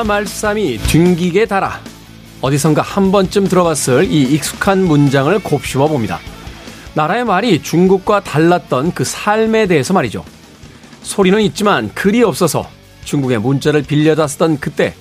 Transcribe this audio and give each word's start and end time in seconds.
나라 0.00 0.04
말씀이 0.04 0.78
튕기게 0.78 1.44
달아 1.44 1.78
어디선가 2.40 2.80
한 2.80 3.12
번쯤 3.12 3.48
들어봤을 3.48 4.10
이 4.10 4.22
익숙한 4.32 4.86
문장을 4.86 5.38
곱씹어 5.40 5.88
봅니다. 5.88 6.20
나라의 6.94 7.26
말이 7.26 7.62
중국과 7.62 8.20
달랐던 8.20 8.94
그 8.94 9.04
삶에 9.04 9.66
대해서 9.66 9.92
말이죠. 9.92 10.24
소리는 11.02 11.38
있지만 11.42 11.92
글이 11.92 12.22
없어서 12.22 12.66
중국의 13.04 13.40
문자를 13.40 13.82
빌려다 13.82 14.26
쓰던 14.26 14.58
그때 14.58 14.94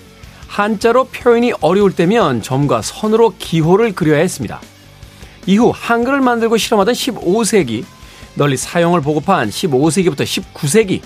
한자로 0.50 1.06
표현이 1.06 1.54
어려울 1.62 1.96
때면 1.96 2.42
점과 2.42 2.82
선으로 2.82 3.36
기호를 3.40 3.96
그려야 3.96 4.20
했습니다. 4.20 4.60
이후 5.46 5.72
한글을 5.74 6.20
만들고 6.20 6.58
실험하던 6.58 6.94
15세기, 6.94 7.86
널리 8.36 8.58
사용을 8.58 9.00
보급한 9.00 9.50
15세기부터 9.50 10.24
19세기, 10.26 11.02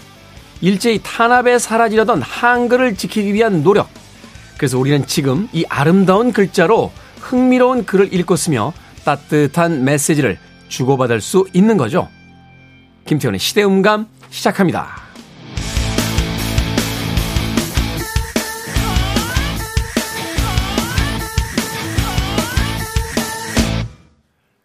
일제히 0.64 1.02
탄압에 1.04 1.60
사라지려던 1.60 2.22
한글을 2.22 2.96
지키기 2.96 3.34
위한 3.34 3.64
노력. 3.64 3.90
그래서 4.58 4.80
우리는 4.80 5.06
지금 5.06 5.50
이 5.52 5.66
아름다운 5.68 6.32
글자로 6.32 6.90
흥미로운 7.20 7.86
글을 7.86 8.14
읽고 8.14 8.38
쓰며 8.38 8.72
따뜻한 9.04 9.84
메시지를 9.84 10.40
주고받을 10.70 11.20
수 11.20 11.46
있는 11.52 11.76
거죠. 11.76 12.08
김태훈의 13.06 13.40
시대음감 13.42 14.08
시작합니다. 14.30 15.04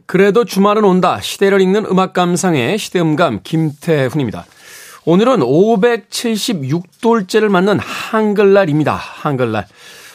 그래도 0.06 0.44
주말은 0.44 0.84
온다. 0.84 1.20
시대를 1.20 1.61
읽는 1.61 1.87
음악 1.87 2.12
감상의 2.12 2.78
시대음감 2.78 3.41
김태훈입니다. 3.42 4.47
오늘은 5.11 5.41
576돌째를 5.41 7.48
맞는 7.48 7.78
한글날입니다. 7.78 8.95
한글날. 8.95 9.67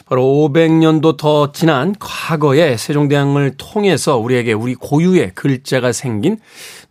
바로 0.06 0.22
500년도 0.22 1.16
더 1.16 1.50
지난 1.50 1.96
과거의 1.98 2.78
세종대왕을 2.78 3.54
통해서 3.56 4.18
우리에게 4.18 4.52
우리 4.52 4.76
고유의 4.76 5.32
글자가 5.34 5.90
생긴 5.90 6.38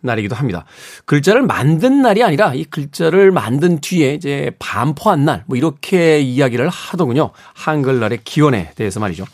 날이기도 0.02 0.34
합니다. 0.34 0.66
글자를 1.06 1.44
만든 1.44 2.02
날이 2.02 2.22
아니라 2.22 2.52
이 2.52 2.64
글자를 2.64 3.30
만든 3.30 3.80
뒤에 3.80 4.12
이제 4.12 4.50
반포한 4.58 5.24
날, 5.24 5.44
뭐 5.46 5.56
이렇게 5.56 6.20
이야기를 6.20 6.68
하더군요. 6.68 7.30
한글날의 7.54 8.18
기원에 8.22 8.72
대해서 8.74 9.00
말이죠. 9.00 9.24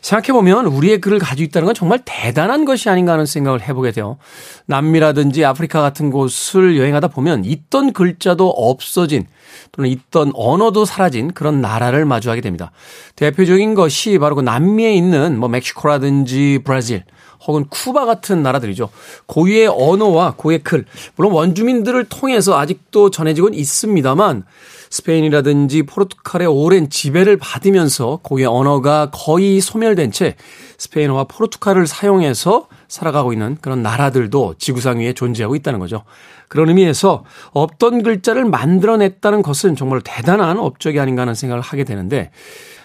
생각해보면 0.00 0.66
우리의 0.66 1.00
글을 1.00 1.18
가지고 1.18 1.44
있다는 1.46 1.66
건 1.66 1.74
정말 1.74 2.00
대단한 2.04 2.64
것이 2.64 2.88
아닌가 2.88 3.12
하는 3.12 3.26
생각을 3.26 3.62
해보게 3.62 3.92
돼요. 3.92 4.18
남미라든지 4.66 5.44
아프리카 5.44 5.80
같은 5.80 6.10
곳을 6.10 6.78
여행하다 6.78 7.08
보면 7.08 7.44
있던 7.44 7.92
글자도 7.92 8.48
없어진 8.48 9.26
또는 9.72 9.90
있던 9.90 10.32
언어도 10.34 10.84
사라진 10.84 11.32
그런 11.32 11.60
나라를 11.60 12.04
마주하게 12.04 12.40
됩니다. 12.40 12.70
대표적인 13.16 13.74
것이 13.74 14.18
바로 14.18 14.34
그 14.34 14.40
남미에 14.40 14.94
있는 14.94 15.38
뭐 15.38 15.48
멕시코라든지 15.48 16.60
브라질 16.64 17.04
혹은 17.46 17.66
쿠바 17.68 18.04
같은 18.04 18.42
나라들이죠. 18.42 18.90
고유의 19.26 19.68
언어와 19.68 20.34
고유의 20.36 20.60
글, 20.64 20.84
물론 21.16 21.32
원주민들을 21.32 22.04
통해서 22.04 22.58
아직도 22.58 23.10
전해지곤 23.10 23.54
있습니다만 23.54 24.44
스페인이라든지 24.90 25.82
포르투갈의 25.82 26.46
오랜 26.48 26.90
지배를 26.90 27.36
받으면서 27.36 28.20
고유의 28.22 28.46
언어가 28.46 29.10
거의 29.12 29.60
소멸된 29.60 30.12
채 30.12 30.36
스페인어와 30.78 31.24
포르투갈을 31.24 31.86
사용해서 31.86 32.68
살아가고 32.88 33.32
있는 33.32 33.58
그런 33.60 33.82
나라들도 33.82 34.54
지구상 34.58 35.00
위에 35.00 35.12
존재하고 35.12 35.56
있다는 35.56 35.78
거죠. 35.78 36.04
그런 36.48 36.68
의미에서 36.68 37.24
없던 37.52 38.02
글자를 38.02 38.44
만들어냈다는 38.46 39.42
것은 39.42 39.76
정말 39.76 40.00
대단한 40.02 40.58
업적이 40.58 41.00
아닌가 41.00 41.22
하는 41.22 41.34
생각을 41.34 41.62
하게 41.62 41.84
되는데 41.84 42.30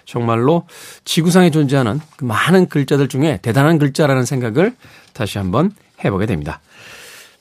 정말로 0.06 0.64
지구상에 1.06 1.50
존재하는 1.50 2.02
그 2.18 2.26
많은 2.26 2.68
글자들 2.68 3.08
중에 3.08 3.40
대단한 3.42 3.80
글자라는 3.80 4.26
생각을 4.26 4.76
다시 5.14 5.38
한번 5.38 5.72
해보게 6.04 6.26
됩니다. 6.26 6.60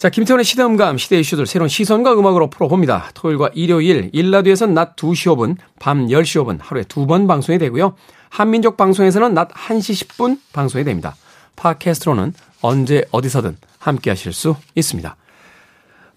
자, 0.03 0.11
김태훈의 0.11 0.45
시대음감, 0.45 0.99
시대 0.99 1.21
이슈들 1.21 1.47
새로운 1.47 1.69
시선과 1.69 2.15
음악으로 2.15 2.51
풀어봅니다. 2.51 3.11
토요일과 3.15 3.53
일요일, 3.55 4.11
일라디오에서는 4.13 4.75
낮 4.75 4.97
2시 4.97 5.33
5분, 5.33 5.57
밤 5.79 6.09
10시 6.09 6.43
5분 6.43 6.59
하루에 6.61 6.83
두 6.83 7.07
번 7.07 7.29
방송이 7.29 7.57
되고요. 7.57 7.95
한민족 8.29 8.77
방송에서는 8.77 9.33
낮 9.33 9.51
1시 9.51 10.09
10분 10.09 10.41
방송이 10.53 10.83
됩니다. 10.83 11.15
팟캐스트로는 11.55 12.35
언제 12.63 13.05
어디서든 13.13 13.57
함께 13.79 14.11
하실 14.11 14.33
수 14.33 14.57
있습니다. 14.75 15.15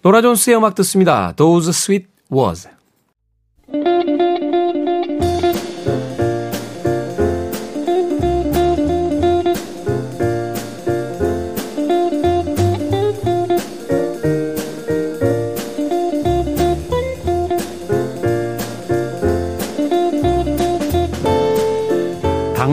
노라 0.02 0.20
존스의 0.20 0.56
음악 0.56 0.74
듣습니다. 0.74 1.32
Those 1.36 1.68
Sweet 1.70 2.08
Words. 2.32 2.68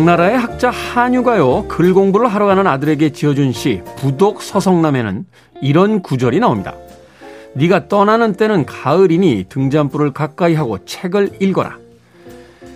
당나라의 0.03 0.37
학자 0.37 0.69
한유가요 0.69 1.69
글 1.69 1.93
공부를 1.93 2.27
하러 2.27 2.45
가는 2.45 2.67
아들에게 2.67 3.13
지어준 3.13 3.53
시 3.53 3.81
부독 3.95 4.41
서성남에는 4.41 5.25
이런 5.61 6.01
구절이 6.01 6.41
나옵니다. 6.41 6.73
네가 7.53 7.87
떠나는 7.87 8.33
때는 8.33 8.65
가을이니 8.65 9.45
등잔불을 9.47 10.11
가까이 10.11 10.55
하고 10.55 10.83
책을 10.83 11.37
읽어라. 11.39 11.77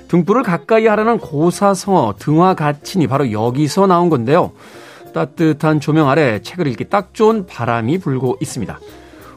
등불을 0.08 0.44
가까이 0.44 0.88
하라는 0.88 1.18
고사성어 1.18 2.16
등화가친이 2.18 3.08
바로 3.08 3.30
여기서 3.34 3.88
나온 3.88 4.10
건데요. 4.10 4.54
따뜻한 5.14 5.82
조명 5.82 6.08
아래 6.08 6.42
책을 6.42 6.66
읽기 6.68 6.86
딱 6.86 7.14
좋은 7.14 7.46
바람이 7.46 7.98
불고 7.98 8.38
있습니다. 8.40 8.80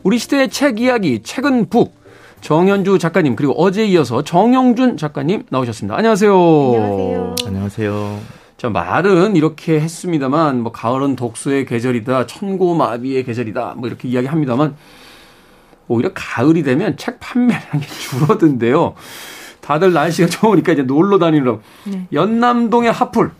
우리 0.05 0.19
시대의 0.19 0.49
책 0.51 0.79
이야기, 0.79 1.25
책은 1.25 1.69
북. 1.71 2.00
정현주 2.41 2.99
작가님 2.99 3.37
그리고 3.37 3.53
어제 3.57 3.85
이어서 3.87 4.23
정영준 4.23 4.97
작가님 4.97 5.45
나오셨습니다. 5.51 5.97
안녕하세요. 5.97 6.33
안녕하세요. 6.35 7.35
안녕하세요. 7.47 8.19
자 8.57 8.69
말은 8.71 9.37
이렇게 9.37 9.81
했습니다만 9.81 10.61
뭐 10.63 10.73
가을은 10.73 11.17
독서의 11.17 11.67
계절이다, 11.67 12.27
천고마비의 12.27 13.25
계절이다, 13.25 13.75
뭐 13.77 13.89
이렇게 13.89 14.09
이야기합니다만 14.09 14.77
오히려 15.89 16.11
가을이 16.15 16.63
되면 16.63 16.97
책 16.97 17.19
판매량이 17.21 17.83
줄어든대요. 18.01 18.95
다들 19.61 19.93
날씨가 19.93 20.29
좋으니까 20.29 20.73
이제 20.73 20.83
놀러 20.83 21.19
다니느라 21.19 21.59
네. 21.85 22.07
연남동의 22.13 22.91
하풀. 22.93 23.33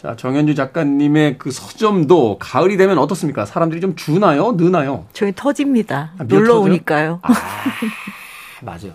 자, 0.00 0.14
정현주 0.14 0.54
작가님의 0.54 1.38
그 1.38 1.50
서점도 1.50 2.36
가을이 2.38 2.76
되면 2.76 2.98
어떻습니까? 2.98 3.46
사람들이 3.46 3.80
좀 3.80 3.96
주나요? 3.96 4.52
느나요? 4.56 5.06
저희 5.12 5.32
터집니다. 5.34 6.12
아, 6.18 6.24
놀러 6.24 6.54
터져요? 6.54 6.60
오니까요. 6.62 7.18
아, 7.22 7.32
맞아요. 8.62 8.92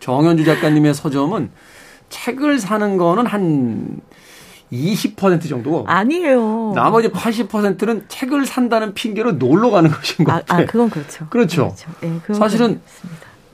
정현주 0.00 0.44
작가님의 0.44 0.94
서점은 0.94 1.50
책을 2.08 2.58
사는 2.58 2.96
거는 2.96 3.26
한 3.26 4.00
20% 4.72 5.48
정도고 5.48 5.84
아니에요. 5.86 6.72
나머지 6.74 7.08
80%는 7.08 8.04
책을 8.08 8.46
산다는 8.46 8.94
핑계로 8.94 9.32
놀러 9.32 9.70
가는 9.70 9.90
것인 9.90 10.24
것 10.24 10.32
같아요. 10.32 10.60
아, 10.60 10.62
아 10.62 10.66
그건 10.66 10.90
그렇죠. 10.90 11.26
그렇죠. 11.30 11.74
그렇죠. 11.74 11.90
네, 12.00 12.34
사실은 12.34 12.80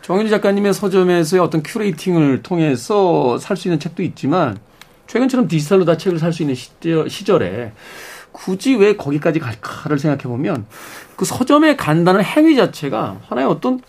정현주 0.03 0.31
작가님의 0.31 0.75
서점에서의 0.75 1.41
어떤 1.41 1.63
큐레이팅을 1.63 2.43
통해서 2.43 3.39
살 3.39 3.57
수 3.57 3.69
있는 3.69 3.79
책도 3.79 4.03
있지만 4.03 4.59
최근처럼 5.07 5.49
디지털로 5.49 5.85
다 5.85 5.97
책을 5.97 6.19
살 6.19 6.33
수 6.33 6.43
있는 6.43 6.55
시절, 6.55 7.09
시절에 7.09 7.73
굳이 8.33 8.75
왜 8.75 8.97
거기까지 8.97 9.39
갈까를 9.39 9.99
생각해 9.99 10.23
보면 10.23 10.65
그 11.17 11.25
서점에 11.27 11.77
간다는 11.77 12.25
행위 12.25 12.57
자체가 12.57 13.19
하나의 13.29 13.47
어떤 13.47 13.81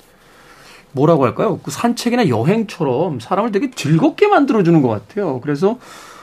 뭐라고 0.94 1.26
할까요? 1.26 1.60
그 1.64 1.72
산책이나 1.72 2.30
여행처럼 2.30 3.20
사람을 3.20 3.52
되게 3.52 3.70
즐겁게 3.72 4.28
만들어주는 4.28 4.82
것 4.82 4.88
같아요. 4.90 5.40
그래서 5.42 5.78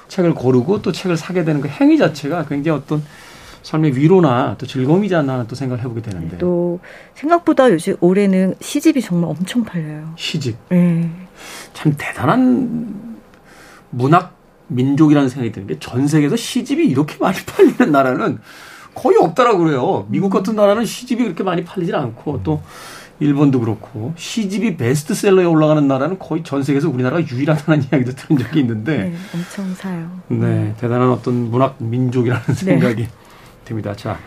책을 0.08 0.34
고르고 0.34 0.82
또 0.82 0.93
책을 0.93 1.17
사게 1.17 1.44
되는 1.44 1.61
그 1.61 1.69
행위 1.69 1.99
자체가 1.99 2.46
굉장히 2.46 2.78
어떤 2.78 3.02
삶의 3.62 3.94
위로나 3.96 4.56
또 4.58 4.67
즐거움이지 4.67 5.14
않나 5.14 5.44
또 5.46 5.55
생각을 5.55 5.84
해보게 5.84 6.00
되는데. 6.02 6.38
또 6.38 6.81
생각보다 7.14 7.70
요즘 7.70 7.94
올해는 8.00 8.55
시집이 8.61 9.02
정말 9.02 9.31
엄청 9.31 9.64
팔려요. 9.64 10.14
시집. 10.17 10.56
네. 10.70 11.11
참 11.75 11.94
대단한 11.99 13.20
문학 13.90 14.34
민족이라는 14.69 15.28
생각이 15.28 15.52
드는 15.52 15.66
게 15.66 15.76
전 15.81 16.06
세계에서 16.06 16.37
시집이 16.37 16.87
이렇게 16.87 17.16
많이 17.20 17.37
팔리는 17.44 17.90
나라는 17.93 18.38
거의 18.94 19.16
없다라고 19.19 19.58
그래요. 19.58 20.06
미국 20.08 20.31
같은 20.31 20.56
나라는 20.56 20.84
시집이 20.84 21.23
그렇게 21.23 21.43
많이 21.43 21.64
팔리질 21.64 21.94
않고 21.94 22.43
또 22.43 22.62
일본도 23.20 23.61
그렇고 23.61 24.14
시집이 24.17 24.76
베스트셀러에 24.76 25.44
올라가는 25.44 25.87
나라는 25.87 26.19
거의 26.19 26.43
전 26.43 26.62
세계에서 26.62 26.88
우리나라가 26.88 27.22
유일하다는 27.25 27.84
이야기도 27.93 28.12
들은 28.12 28.38
적이 28.38 28.61
있는데 28.61 28.96
네, 28.96 29.14
엄청 29.34 29.75
사요. 29.75 30.11
네, 30.28 30.75
대단한 30.78 31.11
어떤 31.11 31.50
문학 31.50 31.76
민족이라는 31.78 32.43
네. 32.49 32.55
생각이 32.55 33.08
듭니다. 33.67 33.94
자, 33.94 34.19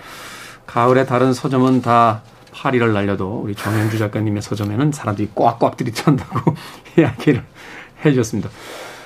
가을에 0.68 1.06
다른 1.06 1.34
서점은 1.34 1.82
다 1.82 2.22
파리를 2.54 2.94
날려도 2.94 3.42
우리 3.44 3.56
정현주 3.56 3.98
작가님의 3.98 4.44
서점에는 4.44 4.92
사람들이 4.92 5.30
꽉꽉 5.34 5.76
들이찬다고 5.76 6.54
이야기를 6.98 7.44
해주셨습니다. 8.06 8.50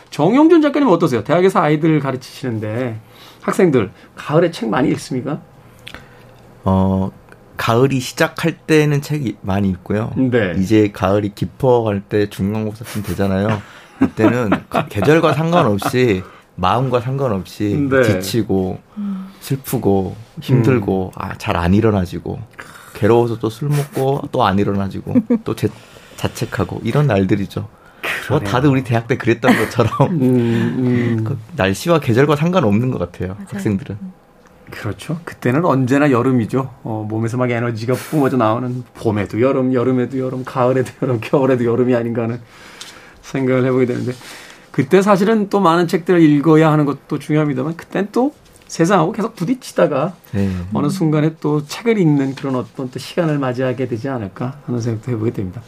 정용준 0.10 0.62
작가님 0.62 0.90
어떠세요? 0.90 1.24
대학에서 1.24 1.62
아이들 1.62 2.00
가르치시는데 2.02 3.00
학생들 3.42 3.92
가을에 4.16 4.52
책 4.52 4.70
많이 4.70 4.90
읽습니까? 4.90 5.40
어, 6.66 7.10
가을이 7.58 8.00
시작할 8.00 8.58
때는 8.68 9.02
책이 9.02 9.38
많이 9.42 9.70
읽고요. 9.70 10.14
네. 10.16 10.54
이제 10.58 10.92
가을이 10.94 11.34
깊어갈 11.36 12.02
때 12.02 12.30
중간고사쯤 12.30 13.04
되잖아요. 13.04 13.62
그때는 14.00 14.50
계절과 14.90 15.34
상관없이 15.34 16.24
마음과 16.56 17.02
상관없이 17.02 17.88
네. 17.90 18.04
지치고 18.04 18.80
슬프고 19.42 20.16
힘들고 20.42 21.12
음. 21.16 21.22
아 21.22 21.36
잘 21.38 21.56
안 21.58 21.74
일어나지고 21.74 22.40
괴로워서 22.96 23.38
또 23.40 23.50
술 23.50 23.70
먹고 23.70 24.22
또 24.32 24.46
안 24.46 24.58
일어나지고 24.60 25.16
또 25.44 25.56
제, 25.56 25.68
자책하고 26.16 26.82
이런 26.84 27.08
날들이죠. 27.08 27.68
뭐 28.30 28.40
다들 28.40 28.70
우리 28.70 28.84
대학 28.84 29.08
때 29.08 29.18
그랬던 29.18 29.56
것처럼 29.58 29.92
음, 30.12 30.20
음. 30.22 31.24
그 31.24 31.38
날씨와 31.56 32.00
계절과 32.00 32.36
상관없는 32.36 32.92
것 32.92 32.98
같아요. 33.00 33.34
맞아요. 33.36 33.48
학생들은. 33.52 33.98
그렇죠. 34.72 35.20
그때는 35.24 35.66
언제나 35.66 36.12
여름이죠. 36.12 36.74
어, 36.84 37.06
몸에서 37.08 37.38
막 37.38 37.50
에너지가 37.50 37.94
뿜어져 37.94 38.38
나오는 38.38 38.84
봄에도 38.96 39.40
여름, 39.42 39.74
여름에도 39.74 40.20
여름, 40.20 40.44
가을에도 40.44 40.92
여름, 41.02 41.20
겨울에도 41.22 41.66
여름이 41.66 41.96
아닌가 41.96 42.24
하는 42.24 42.40
생각을 43.22 43.66
해보게 43.66 43.86
되는데 43.86 44.14
그때 44.72 45.02
사실은 45.02 45.50
또 45.50 45.60
많은 45.60 45.88
책들을 45.88 46.22
읽어야 46.22 46.72
하는 46.72 46.86
것도 46.86 47.20
중요합니다만 47.20 47.76
그땐 47.76 48.10
또 48.12 48.34
세상하고 48.68 49.12
계속 49.14 49.36
부딪히다가 49.36 50.14
네. 50.34 50.52
어느 50.74 50.90
순간에 50.90 51.36
또 51.40 51.66
책을 51.66 51.98
읽는 51.98 52.36
그런 52.36 52.56
어떤 52.56 52.92
또 52.92 53.00
시간을 53.00 53.40
맞이하게 53.40 53.88
되지 53.88 54.10
않을까 54.10 54.60
하는 54.66 54.82
생각도 54.82 55.12
해보게 55.14 55.32
됩니다. 55.32 55.62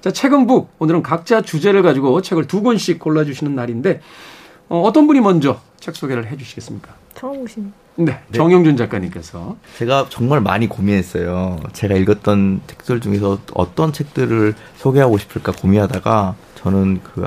자, 0.00 0.10
책은 0.10 0.46
북. 0.46 0.70
오늘은 0.80 1.02
각자 1.02 1.40
주제를 1.40 1.82
가지고 1.82 2.20
책을 2.20 2.46
두 2.46 2.62
권씩 2.62 2.98
골라주시는 2.98 3.54
날인데, 3.54 4.02
어, 4.68 4.82
어떤 4.82 5.06
분이 5.06 5.20
먼저 5.20 5.60
책 5.80 5.96
소개를 5.96 6.26
해 6.26 6.36
주시겠습니까? 6.36 6.94
처음 7.14 7.38
오신. 7.42 7.72
네, 7.96 8.06
네, 8.06 8.36
정영준 8.38 8.76
작가님께서. 8.76 9.56
제가 9.78 10.06
정말 10.08 10.40
많이 10.40 10.68
고민했어요. 10.68 11.60
제가 11.72 11.94
읽었던 11.94 12.62
책들 12.66 13.00
중에서 13.00 13.38
어떤 13.54 13.92
책들을 13.92 14.54
소개하고 14.76 15.16
싶을까 15.18 15.52
고민하다가 15.52 16.34
저는 16.56 17.00
그, 17.04 17.24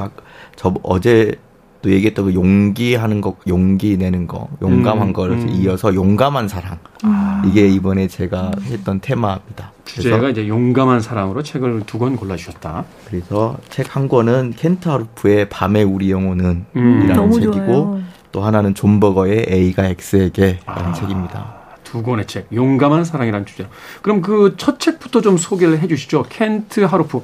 저 0.56 0.74
어제 0.84 1.36
또 1.84 1.92
얘기했던 1.92 2.26
그 2.26 2.34
용기 2.34 2.96
하는 2.96 3.22
거, 3.22 3.38
용기 3.48 3.98
내는 3.98 4.26
거, 4.28 4.50
용감한 4.62 5.10
음, 5.10 5.14
걸 5.14 5.32
음. 5.32 5.48
이어서 5.50 5.94
용감한 5.94 6.48
사랑. 6.48 6.80
아. 7.04 7.44
이게 7.46 7.68
이번에 7.70 8.08
제가 8.08 8.52
했던 8.64 9.00
테마입니다. 9.00 9.72
주제가 9.86 10.30
이제 10.30 10.48
용감한 10.48 11.00
사랑으로 11.02 11.44
책을 11.44 11.84
두 11.86 12.00
권 12.00 12.18
골라주셨다. 12.18 12.84
그래서 13.08 13.58
책 13.70 13.96
한 13.96 14.08
권은 14.10 14.54
켄트 14.58 14.90
하루프의 14.90 15.50
밤의 15.50 15.84
우리 15.84 16.10
영혼은 16.12 16.66
음. 16.76 17.02
이라는 17.06 17.32
책이고 17.32 17.56
좋아요. 17.66 18.02
또 18.38 18.44
하나는 18.44 18.76
존 18.76 19.00
버거의 19.00 19.48
A가 19.50 19.86
X에게 19.88 20.60
라는 20.68 20.92
아. 20.92 20.94
책입니다. 20.94 21.56
두 21.84 22.04
권의 22.04 22.28
책, 22.28 22.48
용감한 22.54 23.04
사랑이라는 23.04 23.48
주제. 23.48 23.66
그럼 24.04 24.22
그 24.22 24.54
첫 24.58 24.80
책부터 24.80 25.22
좀 25.22 25.38
소개를 25.38 25.80
해 25.80 25.88
주시죠. 25.88 26.24
켄트 26.30 26.82
하루프. 26.82 27.22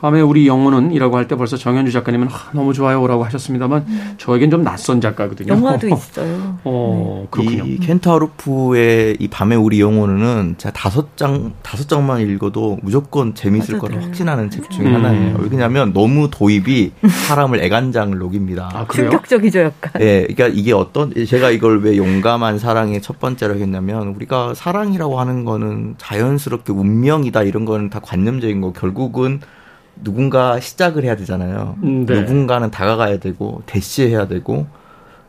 밤에 0.00 0.20
우리 0.20 0.46
영혼은 0.46 0.92
이라고 0.92 1.16
할 1.16 1.26
때 1.26 1.34
벌써 1.36 1.56
정현주 1.56 1.90
작가님은 1.90 2.28
아, 2.30 2.50
너무 2.52 2.72
좋아요라고 2.72 3.24
하셨습니다만 3.24 3.84
음. 3.88 4.14
저에겐 4.18 4.50
좀 4.50 4.62
낯선 4.62 5.00
작가거든요. 5.00 5.54
영화도 5.54 5.88
있어요. 5.94 6.58
어, 6.64 7.26
그렇군요. 7.30 7.64
이 7.64 7.78
켄트 7.78 8.08
하루프의 8.08 9.16
이 9.18 9.28
밤에 9.28 9.56
우리 9.56 9.80
영혼은 9.80 10.56
제가 10.58 10.72
다섯 10.72 11.16
장 11.16 11.54
다섯 11.62 11.88
장만 11.88 12.20
읽어도 12.20 12.78
무조건 12.82 13.34
재미있을 13.34 13.78
거라 13.78 14.00
확신하는 14.00 14.50
책 14.50 14.70
중에 14.70 14.86
음. 14.86 14.94
하나예요. 14.96 15.38
왜냐하면 15.50 15.92
너무 15.92 16.28
도입이 16.30 16.92
사람을 17.26 17.60
애간장을 17.64 18.16
녹입니다. 18.18 18.70
아, 18.72 18.86
충격적이죠, 18.92 19.60
약간. 19.60 19.92
네, 19.94 20.26
그러니까 20.26 20.48
이게 20.48 20.72
어떤 20.72 21.12
제가 21.26 21.50
이걸 21.50 21.80
왜 21.82 21.96
용감한 21.96 22.58
사랑의 22.58 23.00
첫 23.00 23.18
번째로 23.18 23.54
했냐면 23.56 24.08
우리가 24.08 24.54
사랑이라고 24.54 25.18
하는 25.18 25.44
거는 25.44 25.94
자연스럽게 25.98 26.72
운명이다 26.72 27.42
이런 27.42 27.64
거는 27.64 27.90
다 27.90 27.98
관념적인 28.00 28.60
거 28.60 28.72
결국은 28.72 29.40
누군가 30.02 30.60
시작을 30.60 31.04
해야 31.04 31.16
되잖아요. 31.16 31.76
음, 31.82 32.06
네. 32.06 32.20
누군가는 32.20 32.70
다가가야 32.70 33.18
되고 33.18 33.62
대시해야 33.66 34.28
되고 34.28 34.66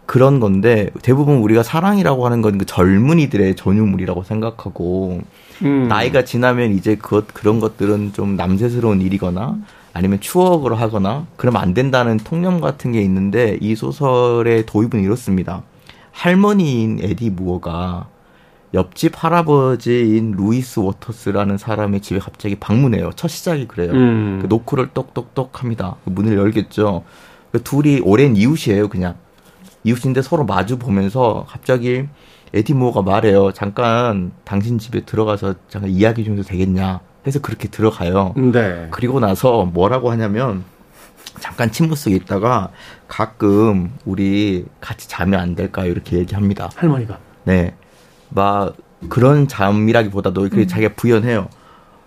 그런 0.06 0.40
건데 0.40 0.90
대부분 1.02 1.38
우리가 1.38 1.64
사랑이라고 1.64 2.26
하는 2.26 2.42
건 2.42 2.58
그 2.58 2.66
젊은이들의 2.66 3.56
전유물이라고 3.56 4.24
생각하고 4.24 5.22
음. 5.64 5.88
나이가 5.90 6.24
지나면 6.24 6.72
이제 6.74 6.96
그것 6.96 7.34
그런 7.34 7.60
것들은 7.60 8.14
좀 8.14 8.36
남세스러운 8.36 9.02
일이거나 9.02 9.58
아니면 9.94 10.20
추억으로 10.20 10.76
하거나 10.76 11.26
그러면 11.36 11.62
안 11.62 11.74
된다는 11.74 12.18
통념 12.18 12.62
같은 12.62 12.92
게 12.92 13.02
있는데 13.02 13.58
이 13.60 13.76
소설의 13.76 14.66
도입은 14.66 15.04
이렇습니다. 15.04 15.64
할머니인 16.12 17.00
에디 17.02 17.32
무어가 17.32 18.08
옆집 18.74 19.14
할아버지인 19.24 20.32
루이스 20.32 20.80
워터스라는 20.80 21.58
사람의 21.58 22.02
집에 22.02 22.20
갑자기 22.20 22.56
방문해요. 22.56 23.12
첫 23.16 23.30
시작이 23.30 23.68
그래요. 23.68 23.92
음. 23.94 24.40
그 24.42 24.48
노크를 24.48 24.90
똑똑똑 24.94 25.62
합니다. 25.62 25.96
그 26.04 26.10
문을 26.10 26.38
열겠죠. 26.38 27.04
그 27.52 27.64
둘이 27.64 28.02
오랜 28.04 28.36
이웃이에요, 28.36 28.90
그냥. 28.90 29.16
이웃인데 29.84 30.22
서로 30.22 30.44
마주 30.44 30.78
보면서 30.78 31.46
갑자기 31.48 32.08
에디 32.54 32.74
무어가 32.74 33.02
말해요. 33.02 33.52
잠깐 33.54 34.32
당신 34.44 34.80
집에 34.80 35.02
들어가서 35.02 35.56
잠깐 35.70 35.90
이야기 35.90 36.24
좀 36.24 36.34
해도 36.34 36.44
되겠냐. 36.44 37.00
해서 37.26 37.40
그렇게 37.40 37.68
들어가요. 37.68 38.34
네. 38.36 38.88
그리고 38.92 39.20
나서 39.20 39.66
뭐라고 39.66 40.12
하냐면 40.12 40.64
잠깐 41.40 41.72
침묵 41.72 41.98
속에 41.98 42.16
있다가 42.16 42.72
가끔 43.08 43.94
우리 44.06 44.66
같이 44.80 45.08
자면 45.10 45.40
안 45.40 45.56
될까요? 45.56 45.92
이렇게 45.92 46.18
얘기합니다. 46.18 46.70
할머니가. 46.76 47.20
네. 47.44 47.76
막 48.30 48.76
그런 49.10 49.48
잠이라기보다도 49.48 50.50
그 50.50 50.62
음. 50.62 50.68
자기가 50.68 50.94
부연해요. 50.96 51.48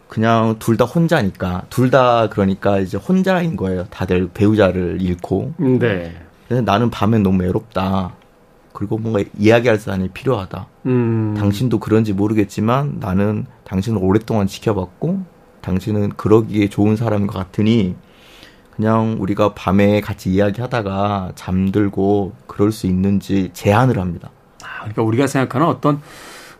그냥 0.08 0.56
둘 0.58 0.76
다 0.76 0.84
혼자니까 0.86 1.62
둘 1.70 1.90
다 1.90 2.28
그러니까 2.28 2.78
이제 2.80 2.96
혼자인 2.96 3.56
거예요. 3.56 3.84
다들 3.90 4.28
배우자를 4.34 4.98
잃고. 5.00 5.54
네. 5.78 6.14
그래서 6.46 6.62
나는 6.62 6.90
밤엔 6.90 7.22
너무 7.22 7.42
외롭다. 7.42 8.14
그리고 8.72 8.98
뭔가 8.98 9.22
이야기할 9.38 9.78
사람이 9.78 10.08
필요하다. 10.08 10.66
음. 10.86 11.34
당신도 11.38 11.78
그런지 11.78 12.12
모르겠지만 12.12 12.96
나는 12.98 13.46
당신을 13.64 13.98
오랫동안 14.02 14.46
지켜봤고 14.46 15.20
당신은 15.60 16.10
그러기에 16.16 16.68
좋은 16.68 16.96
사람인 16.96 17.26
것 17.26 17.38
같으니 17.38 17.94
그냥 18.74 19.16
우리가 19.20 19.54
밤에 19.54 20.00
같이 20.00 20.30
이야기하다가 20.30 21.32
잠들고 21.34 22.32
그럴 22.46 22.72
수 22.72 22.86
있는지 22.86 23.50
제안을 23.52 23.98
합니다. 23.98 24.30
그러니까 24.80 25.02
우리가 25.02 25.26
생각하는 25.26 25.66
어떤 25.66 26.00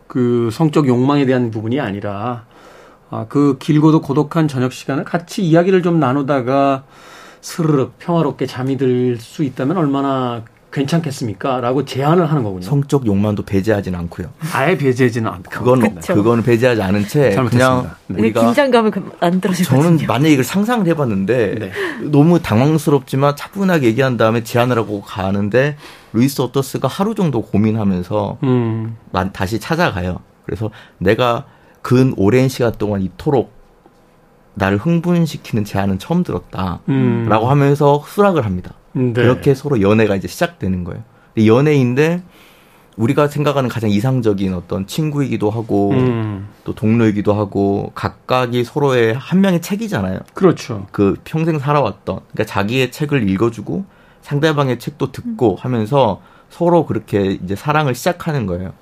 그 0.07 0.51
성적 0.53 0.87
욕망에 0.89 1.25
대한 1.27 1.51
부분이 1.51 1.81
아니라 1.81 2.45
아, 3.11 3.27
그 3.29 3.57
길고도 3.59 4.01
고독한 4.03 4.49
저녁 4.49 4.73
시간을 4.73 5.05
같이 5.05 5.43
이야기를 5.43 5.83
좀 5.83 5.99
나누다가 6.01 6.85
스르륵 7.41 7.99
평화롭게 7.99 8.47
잠이 8.47 8.77
들 8.77 9.17
수 9.19 9.43
있다면 9.45 9.77
얼마나 9.77 10.43
괜찮겠습니까? 10.73 11.61
라고 11.61 11.85
제안을 11.85 12.31
하는 12.31 12.45
거군요. 12.45 12.63
성적 12.63 13.05
욕망도 13.05 13.43
배제하진 13.45 13.95
않고요. 13.97 14.29
아예 14.53 14.77
배제하지는 14.79 15.29
않고. 15.29 15.51
그건, 15.51 16.01
그거는 16.01 16.45
배제하지 16.45 16.81
않은 16.81 17.09
채 17.09 17.35
그냥 17.51 17.91
네. 18.07 18.21
우리가. 18.21 18.41
긴장감을 18.45 18.93
만들어주거든요. 19.21 19.83
저는 19.83 20.07
만약에 20.07 20.33
이걸 20.33 20.45
상상을 20.45 20.87
해봤는데 20.87 21.55
네. 21.59 21.73
너무 22.03 22.41
당황스럽지만 22.41 23.35
차분하게 23.35 23.89
얘기한 23.89 24.17
다음에 24.17 24.45
제안을 24.45 24.79
하고 24.79 25.01
가는데 25.03 25.77
루이스 26.13 26.43
워터스가 26.43 26.89
하루 26.89 27.15
정도 27.15 27.43
고민하면서 27.43 28.39
음. 28.43 28.97
다시 29.33 29.61
찾아가요. 29.61 30.21
그래서 30.45 30.71
내가 30.99 31.47
근 31.83 32.13
오랜 32.17 32.49
시간 32.49 32.73
동안 32.73 33.03
이토록 33.03 33.53
나를 34.55 34.79
흥분시키는 34.79 35.65
제안은 35.65 35.99
처음 35.99 36.23
들었다. 36.23 36.81
음. 36.89 37.27
라고 37.29 37.49
하면서 37.49 38.03
수락을 38.07 38.45
합니다. 38.45 38.75
네. 38.93 39.13
그렇게 39.13 39.55
서로 39.55 39.81
연애가 39.81 40.17
이제 40.17 40.29
시작되는 40.29 40.85
거예요. 40.85 41.03
연애인데 41.39 42.23
우리가 42.97 43.29
생각하는 43.29 43.71
가장 43.71 43.89
이상적인 43.89 44.53
어떤 44.53 44.87
친구이기도 44.87 45.51
하고 45.51 45.93
음. 45.93 46.49
또 46.65 46.75
동료이기도 46.75 47.33
하고 47.33 47.93
각각이 47.95 48.65
서로의 48.65 49.15
한 49.15 49.41
명의 49.41 49.63
책이잖아요. 49.63 50.21
그렇죠. 50.35 50.87
그 50.91 51.17
평생 51.25 51.59
살아왔던 51.59 52.21
그러니까 52.33 52.45
자기의 52.45 52.91
책을 52.91 53.29
읽어주고 53.31 53.85
상대방의 54.23 54.79
책도 54.79 55.13
듣고 55.13 55.53
음. 55.53 55.57
하면서 55.59 56.21
서로 56.49 56.87
그렇게 56.87 57.39
이제 57.43 57.55
사랑을 57.55 57.95
시작하는 57.95 58.47
거예요. 58.47 58.73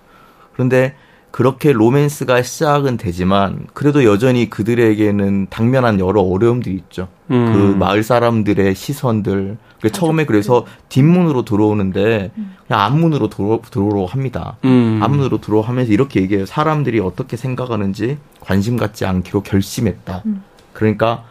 그런데 0.55 0.95
그렇게 1.31 1.73
로맨스가 1.73 2.43
시작은 2.43 2.97
되지만 2.97 3.67
그래도 3.75 4.05
여전히 4.05 4.49
그들에게는 4.49 5.49
당면한 5.51 6.01
여러 6.01 6.23
어려움들이 6.23 6.75
있죠. 6.77 7.09
음. 7.31 7.53
그 7.53 7.79
마을 7.79 8.03
사람들의 8.03 8.75
시선들. 8.75 9.59
그 9.81 9.93
처음에 9.93 10.25
그래서 10.25 10.67
뒷문으로 10.89 11.45
들어오는데 11.45 12.33
음. 12.37 12.57
그냥 12.67 12.83
앞문으로 12.83 13.29
들어, 13.29 13.61
들어오라고 13.71 14.07
합니다. 14.07 14.57
음. 14.65 14.99
앞문으로 15.03 15.41
들어오면서 15.41 15.93
이렇게 15.93 16.21
얘기해요. 16.23 16.47
사람들이 16.47 16.99
어떻게 16.99 17.37
생각하는지 17.37 18.19
관심 18.41 18.77
갖지 18.77 19.05
않기로 19.05 19.43
결심했다. 19.43 20.23
음. 20.27 20.43
그러니까 20.73 21.25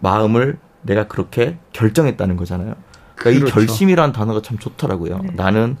마음을 0.00 0.58
내가 0.82 1.08
그렇게 1.08 1.56
결정했다는 1.72 2.36
거잖아요. 2.36 2.74
그러니까 3.18 3.46
그렇죠. 3.46 3.46
이 3.46 3.66
결심이라는 3.66 4.12
단어가 4.12 4.40
참 4.42 4.58
좋더라고요. 4.58 5.18
네. 5.18 5.30
나는 5.34 5.76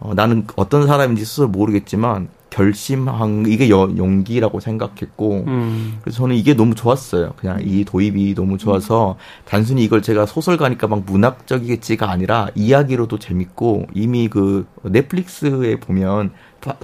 어, 0.00 0.12
나는 0.14 0.46
어떤 0.56 0.86
사람인지 0.86 1.24
스스로 1.24 1.48
모르겠지만 1.48 2.28
결심한 2.50 3.46
이게 3.48 3.68
여, 3.68 3.90
용기라고 3.96 4.60
생각했고 4.60 5.44
음. 5.46 5.98
그래서 6.02 6.18
저는 6.18 6.36
이게 6.36 6.54
너무 6.54 6.74
좋았어요. 6.74 7.32
그냥 7.36 7.58
이 7.62 7.84
도입이 7.84 8.34
너무 8.34 8.58
좋아서 8.58 9.12
음. 9.12 9.44
단순히 9.44 9.82
이걸 9.82 10.02
제가 10.02 10.26
소설가니까 10.26 10.86
막 10.86 11.02
문학적이겠지가 11.04 12.08
아니라 12.08 12.48
이야기로도 12.54 13.18
재밌고 13.18 13.86
이미 13.94 14.28
그 14.28 14.66
넷플릭스에 14.82 15.80
보면 15.80 16.30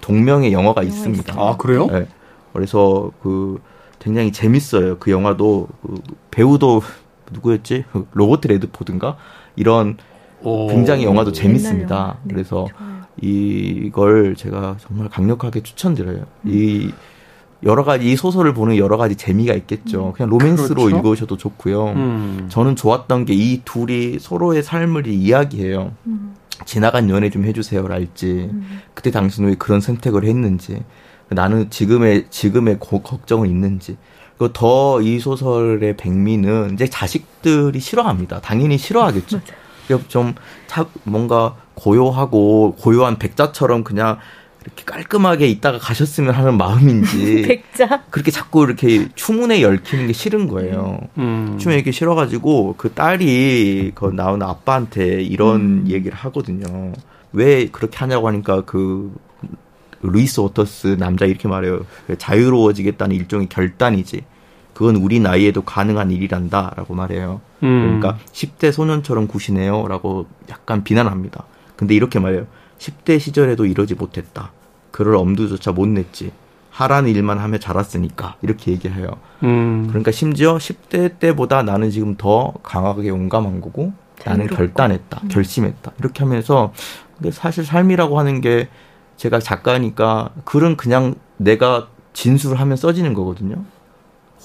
동명의 0.00 0.52
영화가 0.52 0.82
있습니다. 0.82 1.34
아 1.36 1.56
그래요? 1.56 1.86
네. 1.86 2.06
그래서 2.52 3.12
그 3.22 3.60
굉장히 4.00 4.32
재밌어요. 4.32 4.98
그 4.98 5.10
영화도 5.12 5.68
그 5.82 5.94
배우도 6.32 6.82
누구였지? 7.32 7.84
그 7.92 8.08
로버트 8.12 8.48
레드포드인가 8.48 9.16
이런 9.56 9.96
오. 10.42 10.68
굉장히 10.68 11.04
영화도 11.04 11.32
재밌습니다. 11.32 12.18
네, 12.24 12.32
그래서 12.34 12.66
좋아요. 12.70 13.00
이걸 13.20 14.34
제가 14.36 14.76
정말 14.80 15.08
강력하게 15.08 15.62
추천드려요. 15.62 16.18
음. 16.18 16.50
이 16.50 16.90
여러 17.62 17.84
가지 17.84 18.10
이 18.10 18.16
소설을 18.16 18.54
보는 18.54 18.78
여러 18.78 18.96
가지 18.96 19.16
재미가 19.16 19.52
있겠죠. 19.54 20.08
음. 20.08 20.12
그냥 20.14 20.30
로맨스로 20.30 20.84
그렇죠? 20.84 20.96
읽으셔도 20.96 21.36
좋고요. 21.36 21.88
음. 21.88 22.46
저는 22.48 22.76
좋았던 22.76 23.26
게 23.26 23.34
이 23.34 23.60
둘이 23.64 24.18
서로의 24.18 24.62
삶을 24.62 25.06
이야기해요. 25.06 25.92
음. 26.06 26.34
지나간 26.64 27.08
연애 27.10 27.30
좀 27.30 27.44
해주세요랄지 27.44 28.48
음. 28.52 28.80
그때 28.94 29.10
당신은 29.10 29.50
왜 29.50 29.54
그런 29.56 29.80
선택을 29.80 30.24
했는지 30.24 30.82
나는 31.28 31.70
지금의 31.70 32.26
지금의 32.30 32.78
고, 32.80 33.02
걱정은 33.02 33.48
있는지 33.48 33.96
그리고 34.40 34.54
더이 34.54 35.18
소설의 35.18 35.98
백미는 35.98 36.72
이제 36.72 36.86
자식들이 36.86 37.78
싫어합니다. 37.78 38.40
당연히 38.40 38.78
싫어하겠죠. 38.78 39.42
좀 40.08 40.34
뭔가 41.02 41.56
고요하고 41.74 42.76
고요한 42.80 43.18
백자처럼 43.18 43.84
그냥 43.84 44.16
이렇게 44.64 44.84
깔끔하게 44.84 45.46
있다가 45.48 45.78
가셨으면 45.78 46.32
하는 46.32 46.56
마음인지 46.56 47.42
백자 47.76 48.04
그렇게 48.08 48.30
자꾸 48.30 48.64
이렇게 48.64 49.08
추문에 49.14 49.62
얽히는 49.62 50.06
게 50.06 50.14
싫은 50.14 50.48
거예요. 50.48 51.00
음. 51.18 51.58
추문에 51.58 51.76
이렇게 51.76 51.92
싫어가지고 51.92 52.76
그 52.78 52.92
딸이 52.92 53.92
그 53.94 54.06
나오는 54.06 54.46
아빠한테 54.46 55.20
이런 55.22 55.60
음. 55.60 55.84
얘기를 55.86 56.16
하거든요. 56.16 56.94
왜 57.32 57.68
그렇게 57.68 57.98
하냐고 57.98 58.28
하니까 58.28 58.62
그 58.62 59.12
루이스 60.02 60.40
오터스 60.40 60.96
남자 60.98 61.26
이렇게 61.26 61.48
말해요. 61.48 61.84
자유로워지겠다는 62.18 63.14
일종의 63.16 63.48
결단이지. 63.48 64.24
그건 64.74 64.96
우리 64.96 65.20
나이에도 65.20 65.62
가능한 65.62 66.10
일이란다라고 66.10 66.94
말해요. 66.94 67.40
음. 67.62 68.00
그러니까 68.00 68.18
10대 68.32 68.72
소년처럼 68.72 69.26
구시네요라고 69.28 70.26
약간 70.48 70.84
비난합니다. 70.84 71.44
근데 71.76 71.94
이렇게 71.94 72.18
말해요. 72.18 72.46
10대 72.78 73.20
시절에도 73.20 73.66
이러지 73.66 73.94
못했다. 73.94 74.52
그럴 74.90 75.16
엄두조차 75.16 75.72
못 75.72 75.86
냈지. 75.86 76.32
하라는 76.70 77.10
일만 77.10 77.38
하며 77.38 77.58
자랐으니까 77.58 78.36
이렇게 78.42 78.72
얘기해요. 78.72 79.08
음. 79.42 79.86
그러니까 79.88 80.12
심지어 80.12 80.56
10대 80.56 81.18
때보다 81.18 81.62
나는 81.62 81.90
지금 81.90 82.16
더 82.16 82.54
강하게 82.62 83.08
용감한 83.08 83.60
거고 83.60 83.92
나는 84.24 84.46
결단했다, 84.46 85.20
음. 85.24 85.28
결심했다 85.28 85.92
이렇게 85.98 86.22
하면서 86.24 86.72
근데 87.16 87.30
사실 87.30 87.64
삶이라고 87.64 88.18
하는 88.18 88.40
게 88.40 88.68
제가 89.20 89.38
작가니까 89.38 90.30
글은 90.46 90.78
그냥 90.78 91.14
내가 91.36 91.88
진술하면 92.14 92.78
써지는 92.78 93.12
거거든요. 93.12 93.56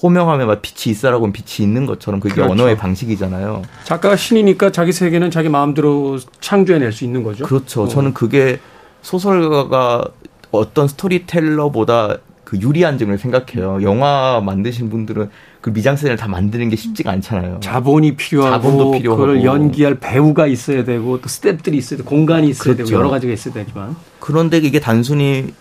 호명하면 0.02 0.46
막 0.48 0.60
빛이 0.60 0.92
있어라고 0.92 1.24
하면 1.24 1.32
빛이 1.32 1.66
있는 1.66 1.86
것처럼 1.86 2.20
그게 2.20 2.34
그렇죠. 2.34 2.52
언어의 2.52 2.76
방식이잖아요. 2.76 3.62
작가가 3.84 4.16
신이니까 4.16 4.72
자기 4.72 4.92
세계는 4.92 5.30
자기 5.30 5.48
마음대로 5.48 6.18
창조해낼 6.40 6.92
수 6.92 7.04
있는 7.04 7.22
거죠. 7.22 7.46
그렇죠. 7.46 7.84
어. 7.84 7.88
저는 7.88 8.12
그게 8.12 8.60
소설가가 9.00 10.04
어떤 10.50 10.88
스토리텔러보다 10.88 12.18
그 12.44 12.58
유리한 12.58 12.98
점을 12.98 13.16
생각해요. 13.16 13.82
영화 13.82 14.42
만드신 14.44 14.90
분들은 14.90 15.30
그 15.66 15.70
미장센을 15.70 16.14
다 16.14 16.28
만드는 16.28 16.68
게 16.68 16.76
쉽지가 16.76 17.10
않잖아요. 17.10 17.58
자본이 17.58 18.14
필요하고 18.14 18.54
자본도 18.54 18.90
필요하고 18.92 19.20
그걸 19.20 19.42
연기할 19.42 19.96
배우가 19.98 20.46
있어야 20.46 20.84
되고 20.84 21.20
또 21.20 21.26
스탭들이 21.26 21.74
있어야 21.74 21.96
되고 21.96 22.08
공간이 22.08 22.50
있어야 22.50 22.74
그렇죠. 22.76 22.84
되고 22.84 23.00
여러 23.00 23.10
가지가 23.10 23.32
있어야 23.32 23.52
되지만 23.52 23.96
그런데 24.20 24.58
이게 24.58 24.78
단순히 24.78 25.52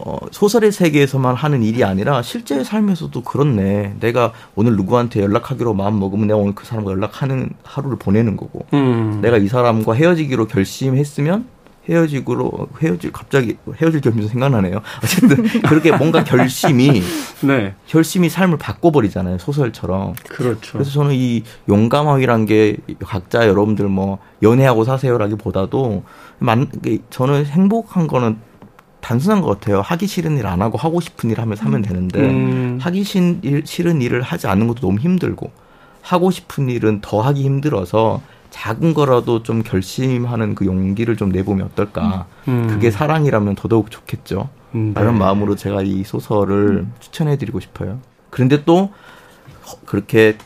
어, 0.00 0.18
소설의 0.30 0.70
세계에서만 0.70 1.34
하는 1.34 1.62
일이 1.62 1.82
아니라 1.82 2.20
실제 2.20 2.62
삶에서도 2.62 3.22
그렇네. 3.22 3.94
내가 4.00 4.34
오늘 4.54 4.76
누구한테 4.76 5.22
연락하기로 5.22 5.72
마음 5.72 5.98
먹으면 5.98 6.26
내가 6.26 6.38
오늘 6.38 6.54
그 6.54 6.66
사람과 6.66 6.92
연락하는 6.92 7.48
하루를 7.64 7.96
보내는 7.98 8.36
거고. 8.36 8.66
음. 8.74 9.20
내가 9.22 9.38
이 9.38 9.48
사람과 9.48 9.94
헤어지기로 9.94 10.46
결심했으면 10.46 11.46
헤어지기로 11.88 12.68
헤어질 12.82 13.12
갑자기 13.12 13.56
헤어질 13.80 14.00
결심도 14.00 14.28
생각나네요. 14.28 14.80
어쨌든 15.02 15.42
그렇게 15.62 15.90
뭔가 15.96 16.22
결심이 16.24 17.02
네. 17.42 17.74
결심이 17.86 18.28
삶을 18.28 18.58
바꿔버리잖아요 18.58 19.38
소설처럼. 19.38 20.14
그렇죠. 20.28 20.72
그래서 20.72 20.90
저는 20.90 21.14
이 21.14 21.42
용감함이란 21.68 22.46
게 22.46 22.76
각자 23.00 23.48
여러분들 23.48 23.88
뭐 23.88 24.18
연애하고 24.42 24.84
사세요라기보다도 24.84 26.02
만 26.38 26.68
저는 27.10 27.46
행복한 27.46 28.06
거는 28.06 28.38
단순한 29.00 29.40
것 29.40 29.48
같아요. 29.48 29.80
하기 29.80 30.06
싫은 30.06 30.36
일 30.38 30.46
안 30.46 30.60
하고 30.60 30.76
하고 30.76 31.00
싶은 31.00 31.30
일 31.30 31.40
하면서 31.40 31.64
하면 31.64 31.82
되는데 31.82 32.20
음. 32.20 32.78
하기 32.82 33.04
싫은 33.04 34.02
일을 34.02 34.22
하지 34.22 34.46
않는 34.46 34.66
것도 34.66 34.80
너무 34.80 34.98
힘들고 34.98 35.50
하고 36.02 36.30
싶은 36.30 36.68
일은 36.68 37.00
더 37.00 37.20
하기 37.22 37.42
힘들어서 37.44 38.20
작은 38.50 38.94
거라도 38.94 39.42
좀 39.42 39.62
결심하는 39.62 40.54
그 40.54 40.64
용기를 40.66 41.16
좀 41.16 41.30
내보면 41.30 41.66
어떨까. 41.66 42.26
음. 42.48 42.66
그게 42.68 42.90
사랑이라면 42.90 43.54
더더욱 43.54 43.90
좋겠죠. 43.90 44.48
음, 44.74 44.92
네. 44.94 45.00
이런 45.00 45.18
마음으로 45.18 45.56
제가 45.56 45.82
이 45.82 46.04
소설을 46.04 46.68
음. 46.68 46.92
추천해드리고 47.00 47.60
싶어요. 47.60 47.98
그런데 48.30 48.64
또 48.64 48.90
그렇게 49.84 50.36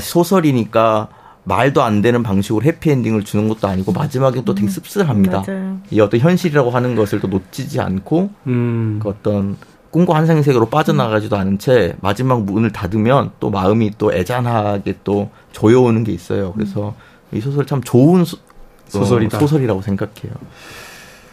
소설이니까 0.00 1.08
말도 1.44 1.82
안 1.82 2.00
되는 2.00 2.22
방식으로 2.22 2.64
해피엔딩을 2.64 3.22
주는 3.24 3.48
것도 3.48 3.68
아니고 3.68 3.92
마지막에 3.92 4.42
또 4.44 4.54
되게 4.54 4.66
음, 4.66 4.68
씁쓸합니다. 4.68 5.44
음, 5.48 5.82
이 5.90 6.00
어떤 6.00 6.20
현실이라고 6.20 6.70
하는 6.70 6.94
것을 6.94 7.20
또 7.20 7.28
놓치지 7.28 7.80
않고 7.80 8.30
음. 8.46 8.98
그 9.02 9.10
어떤 9.10 9.56
꿈과 9.90 10.14
환상의 10.14 10.42
세계로 10.42 10.66
빠져나가지도 10.70 11.36
않은 11.36 11.58
채 11.58 11.96
마지막 12.00 12.42
문을 12.42 12.72
닫으면 12.72 13.30
또 13.38 13.50
마음이 13.50 13.92
또 13.98 14.12
애잔하게 14.12 14.98
또 15.04 15.30
조여오는 15.52 16.02
게 16.02 16.12
있어요. 16.12 16.52
그래서 16.54 16.94
이 17.34 17.40
소설 17.40 17.66
참 17.66 17.82
좋은 17.82 18.24
소, 18.24 18.38
소설이다. 18.86 19.36
어, 19.36 19.40
소설이라고 19.40 19.82
생각해요. 19.82 20.32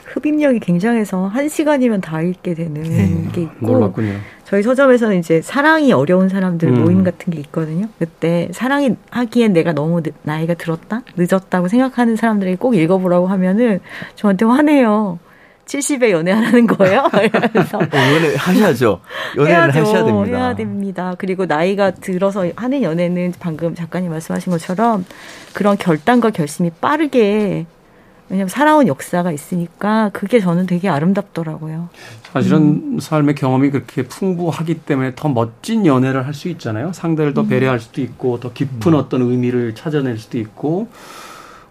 흡입력이 0.06 0.60
굉장해서 0.60 1.28
한 1.28 1.48
시간이면 1.48 2.02
다 2.02 2.22
읽게 2.22 2.54
되는 2.54 2.74
네, 2.84 3.30
게 3.32 3.44
있고 3.44 3.66
놀랐군요. 3.66 4.16
저희 4.44 4.62
서점에서는 4.62 5.20
이제 5.20 5.42
사랑이 5.42 5.94
어려운 5.94 6.28
사람들 6.28 6.68
음. 6.68 6.84
모임 6.84 7.04
같은 7.06 7.32
게 7.32 7.40
있거든요. 7.40 7.88
그때 7.98 8.50
사랑이 8.52 8.96
하기엔 9.10 9.54
내가 9.54 9.72
너무 9.72 10.02
나이가 10.24 10.54
들었다, 10.54 11.04
늦었다고 11.16 11.70
생각하는 11.70 12.18
사람들에게 12.18 12.58
꼭 12.58 12.76
읽어보라고 12.76 13.28
하면은 13.28 13.80
저한테 14.16 14.46
화내요. 14.46 15.20
70에 15.66 16.10
연애하라는 16.12 16.68
거예요. 16.68 17.04
연애 17.14 18.36
하셔야죠. 18.36 19.02
연애를 19.38 19.74
해야죠. 19.74 19.80
하셔야 19.80 20.06
됩니다. 20.06 20.38
해야 20.38 20.56
됩니다. 20.56 21.16
그리고 21.18 21.46
나이가 21.46 21.92
들어서 21.92 22.46
하는 22.56 22.82
연애는 22.84 23.34
방금 23.40 23.76
작가님 23.76 24.12
말씀하신 24.12 24.52
것처럼 24.52 25.06
그런 25.54 25.78
결단과 25.78 26.30
결심이 26.30 26.70
빠르게 26.82 27.66
왜냐하면 28.30 28.48
살아온 28.48 28.88
역사가 28.88 29.34
있으니까 29.34 30.10
그게 30.14 30.40
저는 30.40 30.66
되게 30.66 30.88
아름답더라고요. 30.88 31.90
사실은 32.32 32.58
음. 32.94 33.00
삶의 33.02 33.36
경험이 33.36 33.72
그렇게 33.72 34.04
풍부하기 34.04 34.76
때문에 34.76 35.14
더 35.18 35.28
멋진 35.28 35.86
연애를 35.86 36.26
할 36.26 36.34
수 36.34 36.48
있잖아요. 36.48 36.94
상대를 36.94 37.34
더 37.34 37.42
음. 37.42 37.50
배려할 37.50 37.82
수도 37.82 38.00
있고 38.02 38.40
더 38.40 38.54
깊은 38.54 38.94
음. 38.94 38.98
어떤 38.98 39.22
의미를 39.22 39.76
찾아낼 39.76 40.18
수도 40.18 40.38
있고 40.38 40.88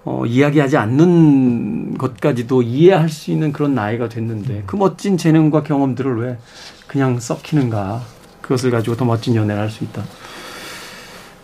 어, 0.04 0.25
이야기하지 0.25 0.76
않는 0.76 1.99
것까지도 1.99 2.62
이해할 2.62 3.09
수 3.09 3.30
있는 3.30 3.52
그런 3.52 3.75
나이가 3.75 4.09
됐는데 4.09 4.54
음. 4.54 4.62
그 4.66 4.76
멋진 4.76 5.16
재능과 5.16 5.62
경험들을 5.62 6.21
왜 6.21 6.38
그냥 6.87 7.21
썩히는가? 7.21 8.02
그것을 8.40 8.71
가지고 8.71 8.97
더 8.97 9.04
멋진 9.04 9.35
연애를 9.37 9.61
할 9.61 9.71
수 9.71 9.85
있다. 9.85 10.02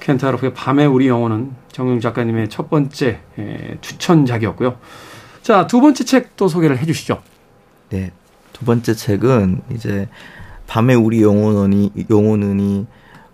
켄타로프의 0.01 0.55
밤의 0.55 0.87
우리 0.87 1.09
영혼은 1.09 1.53
정용 1.73 2.01
작가님의 2.01 2.49
첫 2.49 2.71
번째 2.71 3.21
예, 3.39 3.77
추천작이었고요. 3.81 4.77
자, 5.43 5.67
두 5.67 5.81
번째 5.81 6.05
책도 6.05 6.49
소개를 6.49 6.79
해 6.79 6.87
주시죠. 6.87 7.23
네. 7.91 8.13
두 8.53 8.65
번째 8.65 8.95
책은 8.95 9.63
이제 9.75 10.09
밤의 10.67 10.97
우리 10.97 11.23
영혼은이 11.23 11.93
영혼은이 12.09 12.87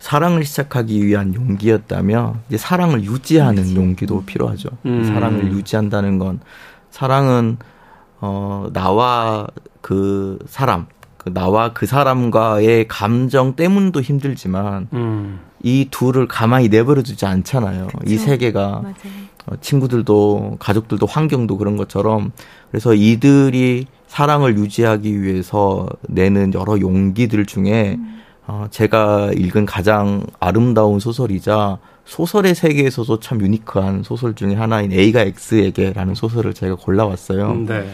사랑을 0.03 0.45
시작하기 0.45 1.07
위한 1.07 1.33
용기였다며 1.33 2.35
이제 2.49 2.59
사랑을 2.59 3.05
유지하는 3.05 3.55
그렇지. 3.63 3.77
용기도 3.77 4.25
필요하죠. 4.25 4.69
음. 4.85 5.05
사랑을 5.05 5.53
유지한다는 5.53 6.19
건 6.19 6.41
사랑은 6.91 7.57
어 8.21 8.67
나와 8.73 9.47
그 9.81 10.41
사람 10.49 10.87
그 11.19 11.33
나와 11.33 11.73
그 11.73 11.87
사람과의 11.87 12.89
감정 12.89 13.55
때문도 13.55 14.01
힘들지만 14.01 14.89
음. 14.93 15.39
이 15.63 15.87
둘을 15.89 16.27
가만히 16.27 16.69
내버려 16.69 17.05
두지 17.05 17.25
않잖아요. 17.25 17.87
그쵸. 17.87 17.99
이 18.05 18.19
세계가. 18.19 18.81
맞아요. 18.83 18.95
어, 19.47 19.55
친구들도 19.61 20.57
가족들도 20.59 21.07
환경도 21.07 21.59
그런 21.59 21.77
것처럼 21.77 22.33
그래서 22.73 22.93
이들이 22.93 23.87
사랑을 24.09 24.59
유지하기 24.59 25.23
위해서 25.23 25.89
내는 26.09 26.55
여러 26.55 26.81
용기들 26.81 27.47
중에 27.47 28.01
어, 28.47 28.67
제가 28.71 29.31
읽은 29.37 29.67
가장 29.67 30.27
아름다운 30.41 30.99
소설이자 30.99 31.79
소설의 32.05 32.55
세계에서도 32.55 33.21
참 33.21 33.41
유니크한 33.41 34.03
소설 34.03 34.35
중에 34.35 34.55
하나인 34.55 34.93
A가 34.93 35.21
X에게라는 35.21 36.15
소설을 36.15 36.53
제가 36.53 36.75
골라왔어요. 36.75 37.55
네. 37.67 37.89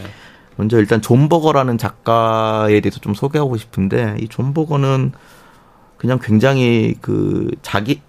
먼저 0.55 0.77
일단 0.79 1.01
존 1.01 1.29
버거라는 1.29 1.77
작가에 1.77 2.79
대해서 2.81 2.99
좀 2.99 3.13
소개하고 3.13 3.55
싶은데 3.57 4.17
이 4.19 4.27
존 4.27 4.53
버거는 4.53 5.13
그냥 5.97 6.19
굉장히 6.21 6.95
그 7.01 7.51
자기 7.61 8.01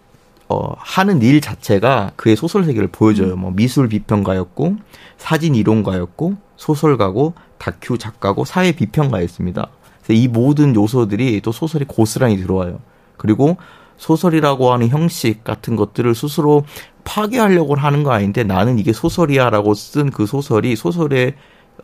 어 0.48 0.74
하는 0.78 1.22
일 1.22 1.40
자체가 1.40 2.12
그의 2.16 2.34
소설 2.36 2.64
세계를 2.64 2.88
보여줘요. 2.88 3.36
뭐 3.36 3.52
미술 3.54 3.88
비평가였고 3.88 4.76
사진 5.16 5.54
이론가였고 5.54 6.34
소설가고 6.56 7.34
다큐 7.58 7.98
작가고 7.98 8.44
사회 8.44 8.72
비평가였습니다. 8.72 9.68
이 10.14 10.28
모든 10.28 10.74
요소들이 10.74 11.40
또 11.40 11.52
소설이 11.52 11.84
고스란히 11.86 12.36
들어와요. 12.36 12.80
그리고 13.16 13.56
소설이라고 13.96 14.72
하는 14.72 14.88
형식 14.88 15.44
같은 15.44 15.76
것들을 15.76 16.14
스스로 16.14 16.64
파괴하려고 17.04 17.74
하는 17.74 18.02
거 18.02 18.12
아닌데 18.12 18.44
나는 18.44 18.78
이게 18.78 18.92
소설이야라고 18.92 19.74
쓴 19.74 20.10
그 20.10 20.26
소설이 20.26 20.74
소설의 20.76 21.34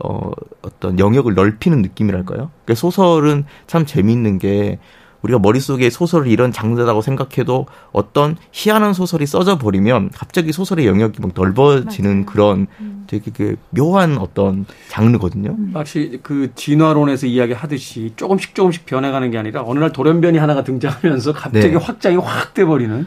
어, 0.03 0.31
어떤 0.63 0.99
영역을 0.99 1.35
넓히는 1.35 1.83
느낌이랄까요? 1.83 2.51
그러니까 2.65 2.75
소설은 2.75 3.45
참 3.67 3.87
재미있는 3.87 4.39
게 4.39 4.79
우리가 5.27 5.39
머릿속에 5.41 5.91
소설을 5.91 6.29
이런 6.29 6.53
장르라고 6.53 7.03
생각해도 7.03 7.67
어떤 7.93 8.37
희한한 8.53 8.95
소설이 8.95 9.27
써져 9.27 9.59
버리면 9.59 10.11
갑자기 10.15 10.53
소설의 10.53 10.87
영역이 10.87 11.21
막 11.21 11.33
넓어지는 11.35 12.11
맞아요. 12.11 12.27
그런 12.27 12.67
음. 12.81 13.05
되게 13.09 13.31
그 13.35 13.57
묘한 13.71 14.19
어떤 14.19 14.67
장르거든요. 14.89 15.51
음. 15.51 15.71
마치 15.73 16.21
그 16.23 16.53
진화론에서 16.55 17.27
이야기하듯이 17.27 18.13
조금씩 18.17 18.55
조금씩 18.55 18.87
변해가는 18.87 19.31
게 19.31 19.39
아니라 19.39 19.63
어느 19.65 19.79
날 19.79 19.93
돌연변이 19.93 20.39
하나가 20.39 20.63
등장하면서 20.65 21.33
갑자기 21.33 21.71
네. 21.71 21.77
확장이 21.77 22.17
확 22.17 22.55
돼버리는. 22.55 23.07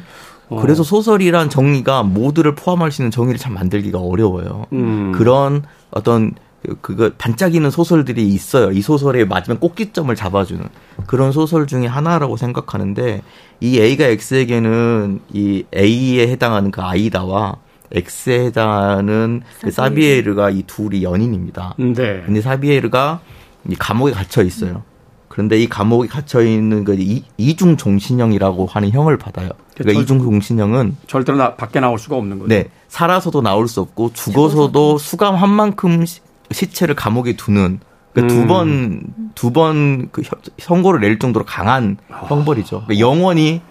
어. 0.49 0.61
그래서 0.61 0.83
소설이란 0.83 1.49
정의가 1.49 2.03
모두를 2.03 2.55
포함할 2.55 2.91
수 2.91 3.01
있는 3.01 3.11
정의를 3.11 3.39
참 3.39 3.53
만들기가 3.53 3.99
어려워요. 3.99 4.65
음. 4.73 5.11
그런 5.13 5.63
어떤 5.91 6.33
그거 6.81 7.11
반짝이는 7.17 7.71
소설들이 7.71 8.27
있어요. 8.27 8.71
이 8.71 8.81
소설의 8.81 9.27
마지막 9.27 9.59
꼭지점을 9.59 10.13
잡아주는 10.13 10.63
그런 11.07 11.31
소설 11.31 11.67
중에 11.67 11.87
하나라고 11.87 12.37
생각하는데 12.37 13.21
이 13.61 13.79
A가 13.79 14.05
X에게는 14.05 15.21
이 15.33 15.63
A에 15.75 16.27
해당하는 16.27 16.71
그 16.71 16.81
아이다와 16.81 17.57
X에 17.91 18.45
해당하는 18.45 19.41
그 19.61 19.71
사비에르가 19.71 20.49
이 20.49 20.63
둘이 20.63 21.03
연인입니다. 21.03 21.75
네. 21.77 22.21
근데 22.25 22.41
사비에르가 22.41 23.21
이 23.69 23.75
감옥에 23.75 24.11
갇혀 24.11 24.43
있어요. 24.43 24.83
그런데 25.27 25.57
이 25.57 25.69
감옥에 25.69 26.07
갇혀 26.07 26.41
있는 26.41 26.83
그 26.83 26.97
이중 27.37 27.77
종신형이라고 27.77 28.65
하는 28.65 28.91
형을 28.91 29.17
받아요. 29.17 29.49
그러니까 29.75 30.01
이중 30.01 30.19
종신형은 30.19 30.97
절대로 31.07 31.37
나, 31.37 31.55
밖에 31.55 31.79
나올 31.79 31.97
수가 31.97 32.17
없는 32.17 32.39
거죠. 32.39 32.49
네, 32.49 32.69
살아서도 32.89 33.41
나올 33.41 33.67
수 33.67 33.79
없고 33.79 34.11
죽어서도 34.13 34.97
수감 34.97 35.35
한 35.35 35.49
만큼 35.49 36.05
시체를 36.51 36.95
감옥에 36.95 37.33
두는 37.35 37.79
그러니까 38.13 38.33
음. 38.35 38.41
두 38.41 38.47
번 38.47 39.03
두 39.35 39.51
번 39.51 40.09
그 40.11 40.23
선고를 40.57 40.99
낼 41.01 41.19
정도로 41.19 41.45
강한 41.45 41.97
아. 42.09 42.25
형벌이죠. 42.27 42.83
그러니까 42.87 42.99
영원히 42.99 43.61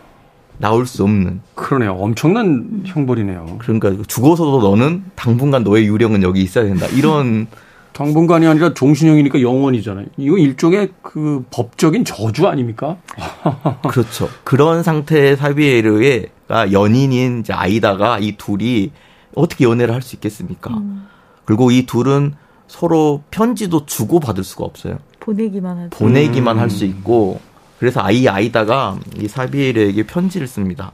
나올 0.59 0.87
수 0.87 1.03
없는. 1.05 1.41
그러네요. 1.55 1.93
엄청난 1.93 2.83
형벌이네요. 2.85 3.59
그러니까 3.59 3.93
죽어서도 4.07 4.61
너는 4.63 5.05
당분간 5.15 5.63
너의 5.63 5.87
유령은 5.87 6.23
여기 6.23 6.43
있어야 6.43 6.65
된다. 6.65 6.87
이런 6.87 7.47
당분간이 7.93 8.47
아니라 8.47 8.75
종신형이니까 8.75 9.41
영원이잖아요. 9.41 10.07
이거 10.17 10.39
일종의 10.39 10.91
그 11.03 11.45
법적인 11.51 12.05
저주 12.05 12.47
아닙니까? 12.47 12.97
그렇죠. 13.89 14.29
그런 14.45 14.83
상태의 14.85 15.37
사비에르가 15.37 16.73
연인인 16.73 17.41
이제 17.41 17.53
아이다가 17.53 18.19
이 18.21 18.37
둘이 18.37 18.93
어떻게 19.35 19.65
연애를 19.65 19.95
할 19.95 20.03
수 20.03 20.17
있겠습니까? 20.17 20.75
음. 20.75 21.07
그리고 21.45 21.71
이 21.71 21.87
둘은 21.87 22.35
서로 22.69 23.23
편지도 23.31 23.87
주고 23.87 24.21
받을 24.21 24.45
수가 24.45 24.65
없어요. 24.65 24.99
보내기만 25.21 25.79
할 25.79 25.91
보내기만 25.91 26.57
음. 26.57 26.61
할수 26.61 26.85
있고 26.85 27.41
그래서 27.79 28.01
아이 28.01 28.29
아이다가 28.29 28.99
이 29.21 29.27
사비엘에게 29.27 30.07
편지를 30.07 30.47
씁니다. 30.47 30.93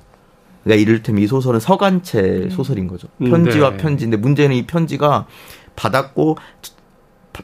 그러니까 0.62 0.82
이를테면 0.82 1.22
이 1.22 1.26
소설은 1.26 1.60
서간체 1.60 2.20
음. 2.20 2.50
소설인 2.50 2.88
거죠. 2.88 3.08
음, 3.20 3.30
편지와 3.30 3.72
네. 3.72 3.76
편지인데 3.76 4.16
문제는 4.16 4.56
이 4.56 4.66
편지가 4.66 5.26
받았고 5.76 6.38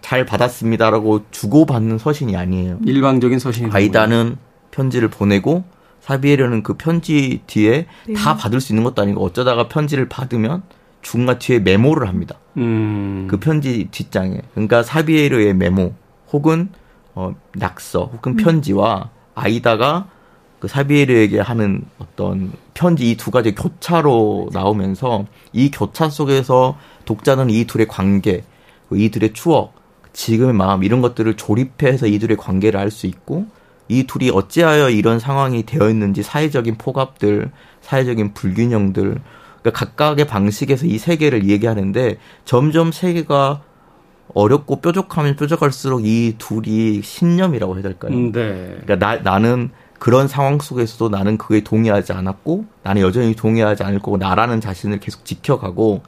잘 0.01 0.25
받았습니다라고 0.25 1.25
주고받는 1.31 1.99
서신이 1.99 2.37
아니에요. 2.37 2.79
일방적인 2.87 3.39
서신이 3.39 3.71
아이다는 3.73 4.37
편지를 4.71 5.09
보내고 5.09 5.65
사비에르는 6.01 6.63
그 6.63 6.75
편지 6.75 7.43
뒤에 7.47 7.87
네. 8.07 8.15
다 8.15 8.37
받을 8.37 8.61
수 8.61 8.73
있는 8.73 8.85
것도 8.85 9.03
아니고 9.03 9.23
어쩌다가 9.23 9.69
편지를 9.69 10.09
받으면 10.09 10.63
중간 11.03 11.39
뒤에 11.39 11.59
메모를 11.61 12.09
합니다. 12.09 12.37
음. 12.57 13.27
그 13.31 13.39
편지 13.39 13.89
뒷장에. 13.91 14.41
그러니까 14.55 14.83
사비에르의 14.83 15.55
메모 15.55 15.95
혹은 16.33 16.69
어, 17.15 17.35
낙서 17.55 18.11
혹은 18.13 18.37
편지와 18.37 19.11
아이다가 19.35 20.09
그 20.59 20.69
사비에르에게 20.69 21.41
하는 21.41 21.83
어떤 21.99 22.53
편지 22.75 23.11
이 23.11 23.17
두 23.17 23.31
가지 23.31 23.55
교차로 23.55 24.51
나오면서 24.53 25.25
이 25.53 25.71
교차 25.71 26.11
속에서 26.11 26.77
독자는 27.07 27.49
이 27.51 27.65
둘의 27.65 27.89
관계, 27.89 28.45
이 28.93 29.09
둘의 29.11 29.33
추억, 29.33 29.75
지금의 30.13 30.55
마음 30.55 30.85
이런 30.85 31.01
것들을 31.01 31.35
조립해서 31.37 32.07
이 32.07 32.19
둘의 32.19 32.37
관계를 32.37 32.79
알 32.79 32.91
수 32.91 33.07
있고 33.07 33.47
이 33.89 34.05
둘이 34.05 34.31
어찌하여 34.31 34.91
이런 34.91 35.19
상황이 35.19 35.65
되어 35.65 35.89
있는지 35.89 36.23
사회적인 36.23 36.77
포갑들, 36.77 37.51
사회적인 37.81 38.35
불균형들 38.35 39.21
그러니까 39.63 39.87
각각의 39.87 40.27
방식에서 40.27 40.87
이 40.87 40.99
세계를 40.99 41.49
얘기하는데 41.49 42.19
점점 42.45 42.93
세계가 42.93 43.63
어렵고 44.35 44.81
뾰족하면 44.81 45.37
뾰족할수록 45.37 46.05
이 46.05 46.37
둘이 46.39 47.03
신념이라고 47.03 47.75
해야 47.75 47.83
될까요? 47.83 48.13
음, 48.13 48.33
네. 48.33 48.79
그러니까 48.85 48.97
나, 48.97 49.17
나는 49.17 49.71
그런 49.99 50.29
상황 50.29 50.59
속에서도 50.59 51.11
나는 51.11 51.37
그에 51.37 51.61
동의하지 51.61 52.13
않았고 52.13 52.65
나는 52.83 53.03
여전히 53.03 53.35
동의하지 53.35 53.83
않을 53.83 53.99
거고 53.99 54.17
나라는 54.17 54.61
자신을 54.61 55.01
계속 55.01 55.25
지켜가고 55.25 56.03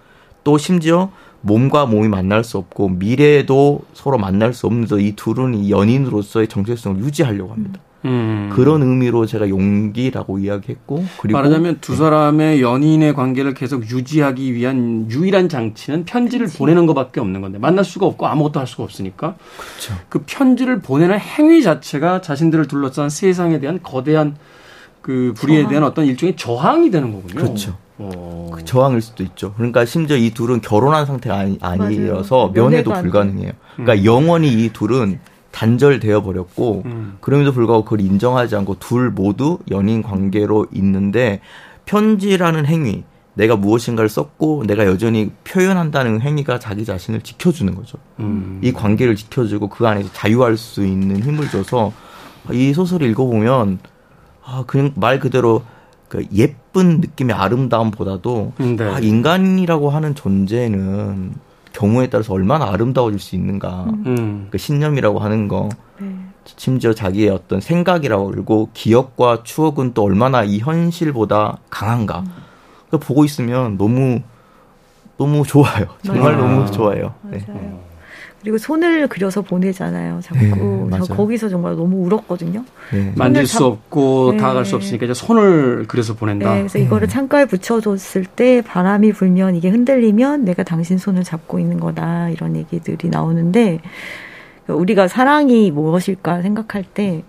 또 0.45 0.59
심지어 0.59 1.11
몸과 1.43 1.87
몸이 1.87 2.09
만날 2.09 2.45
수 2.45 2.57
없고 2.59 2.89
미래에도 2.89 3.83
서로 3.93 4.17
만날 4.17 4.55
수 4.55 4.67
없는 4.67 4.87
이 5.01 5.13
둘은 5.15 5.55
이 5.55 5.71
연인으로서의 5.71 6.49
정체성을 6.49 7.01
유지하려고 7.01 7.53
합니다. 7.53 7.81
음. 7.81 7.92
음. 8.05 8.51
그런 8.53 8.83
의미로 8.83 9.27
제가 9.27 9.49
용기라고 9.49 10.39
이야기했고 10.39 11.05
그리고 11.21 11.39
말하자면 11.39 11.79
두 11.81 11.95
사람의 11.95 12.61
연인의 12.61 13.15
관계를 13.15 13.55
계속 13.55 13.89
유지하기 13.89 14.55
위한 14.55 15.09
유일한 15.11 15.49
장치는 15.49 16.05
편지를 16.05 16.47
그치. 16.47 16.59
보내는 16.59 16.87
것밖에 16.87 17.21
없는 17.21 17.41
건데 17.41 17.59
만날 17.59 17.85
수가 17.85 18.07
없고 18.07 18.27
아무것도 18.27 18.59
할 18.61 18.67
수가 18.67 18.83
없으니까 18.83 19.37
그렇죠. 19.57 19.95
그 20.09 20.23
편지를 20.27 20.81
보내는 20.81 21.19
행위 21.19 21.63
자체가 21.63 22.21
자신들을 22.21 22.67
둘러싼 22.67 23.09
세상에 23.09 23.61
대한 23.61 23.81
거대한 23.83 24.37
그 25.01 25.35
불의에 25.37 25.61
저항. 25.63 25.71
대한 25.71 25.85
어떤 25.85 26.07
일종의 26.07 26.37
저항이 26.37 26.91
되는 26.91 27.13
거군요. 27.13 27.35
그렇죠. 27.35 27.77
어. 27.99 28.51
그 28.53 28.65
저항일 28.65 29.01
수도 29.01 29.23
있죠. 29.23 29.53
그러니까 29.55 29.85
심지어 29.85 30.17
이 30.17 30.31
둘은 30.31 30.61
결혼한 30.61 31.07
상태가 31.07 31.39
아니, 31.39 31.59
아니어서 31.61 32.51
면회도 32.55 32.93
불가능해요. 32.93 33.53
그러니까 33.77 33.95
음. 33.95 34.05
영원히 34.05 34.49
이 34.49 34.71
둘은 34.73 35.21
단절되어 35.53 36.23
버렸고 36.23 36.83
음. 36.87 37.19
그럼에도 37.21 37.53
불구하고 37.53 37.85
그걸 37.85 38.01
인정하지 38.01 38.57
않고 38.57 38.79
둘 38.79 39.11
모두 39.11 39.59
연인 39.71 40.03
관계로 40.03 40.67
있는데 40.73 41.41
편지라는 41.85 42.67
행위 42.67 43.05
내가 43.35 43.57
무엇인가를 43.57 44.09
썼고 44.09 44.65
내가 44.67 44.87
여전히 44.87 45.31
표현한다는 45.45 46.21
행위가 46.21 46.59
자기 46.59 46.85
자신을 46.85 47.23
지켜주는 47.23 47.75
거죠. 47.75 47.99
음. 48.21 48.61
이 48.63 48.73
관계를 48.73 49.17
지켜주고 49.17 49.69
그 49.69 49.87
안에서 49.87 50.11
자유할 50.13 50.57
수 50.57 50.85
있는 50.85 51.23
힘을 51.23 51.49
줘서 51.49 51.93
이 52.51 52.75
소설을 52.75 53.09
읽어보면 53.11 53.79
아 54.45 54.65
그냥 54.67 54.93
말 54.97 55.19
그대로 55.19 55.63
그 56.09 56.27
예쁜 56.35 57.01
느낌의 57.01 57.35
아름다움보다도 57.35 58.53
음, 58.61 58.77
네. 58.77 58.85
아, 58.85 58.99
인간이라고 58.99 59.89
하는 59.89 60.15
존재는 60.15 61.33
경우에 61.73 62.09
따라서 62.09 62.33
얼마나 62.35 62.71
아름다워질 62.71 63.19
수 63.19 63.35
있는가. 63.35 63.85
음. 64.07 64.49
그 64.51 64.59
신념이라고 64.59 65.19
하는 65.19 65.49
거. 65.49 65.69
네. 65.99 66.15
심지어 66.45 66.93
자기의 66.93 67.31
어떤 67.31 67.61
생각이라고 67.61 68.27
그리고 68.27 68.69
기억과 68.75 69.43
추억은 69.45 69.95
또 69.95 70.05
얼마나 70.05 70.43
이 70.45 70.59
현실보다 70.59 71.59
강한가. 71.71 72.21
음. 72.21 72.33
그 72.91 72.99
보고 72.99 73.25
있으면 73.25 73.79
너무 73.79 74.21
너무 75.17 75.45
좋아요. 75.47 75.87
정말 76.03 76.37
맞아요. 76.37 76.49
너무 76.49 76.71
좋아요. 76.71 77.15
네. 77.23 77.45
그리고 78.41 78.59
손을 78.59 79.09
그려서 79.09 79.43
보내잖아요. 79.43 80.21
자꾸 80.23 80.89
네, 80.91 80.99
저 81.05 81.15
거기서 81.15 81.49
정말 81.49 81.77
너무 81.77 82.05
울었거든요. 82.07 82.65
네. 82.93 83.13
만질 83.17 83.47
수 83.47 83.65
없고 83.65 84.33
네. 84.33 84.39
다가갈 84.39 84.65
수 84.65 84.77
없으니까 84.77 85.07
이제 85.07 85.15
손을 85.15 85.87
그려서 85.87 86.15
보낸다. 86.15 86.53
네, 86.53 86.59
그래서 86.61 86.79
이거를 86.79 87.07
음. 87.07 87.09
창가에 87.09 87.45
붙여줬을 87.45 88.25
때 88.25 88.63
바람이 88.63 89.13
불면 89.13 89.55
이게 89.55 89.69
흔들리면 89.69 90.45
내가 90.45 90.63
당신 90.63 90.99
손을 90.99 91.23
잡고 91.23 91.59
있는 91.59 91.79
거다 91.79 92.31
이런 92.31 92.57
얘기들이 92.57 93.09
나오는데 93.09 93.81
우리가 94.67 95.09
사랑이 95.09 95.71
무엇일까 95.71 96.43
생각할 96.43 96.85
때 96.85 97.23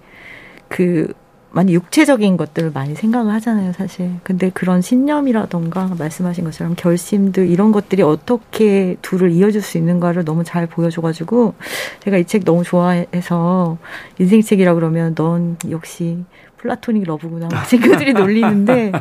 그 0.73 1.13
많이 1.55 1.73
육체적인 1.75 2.35
것들을 2.35 2.71
많이 2.73 2.95
생각을 2.95 3.31
하잖아요, 3.35 3.73
사실. 3.73 4.09
근데 4.23 4.49
그런 4.49 4.81
신념이라던가 4.81 5.91
말씀하신 5.99 6.43
것처럼 6.45 6.73
결심들 6.75 7.47
이런 7.47 7.71
것들이 7.71 8.01
어떻게 8.01 8.97
둘을 9.03 9.31
이어줄 9.31 9.61
수 9.61 9.77
있는가를 9.77 10.25
너무 10.25 10.43
잘 10.43 10.65
보여줘가지고 10.65 11.53
제가 12.01 12.17
이 12.17 12.25
책 12.25 12.43
너무 12.43 12.63
좋아해서 12.63 13.77
인생책이라 14.17 14.73
그러면 14.73 15.13
넌 15.13 15.57
역시 15.69 16.17
플라토닉 16.57 17.03
러브구나 17.05 17.65
친구들이 17.65 18.13
놀리는데 18.13 18.91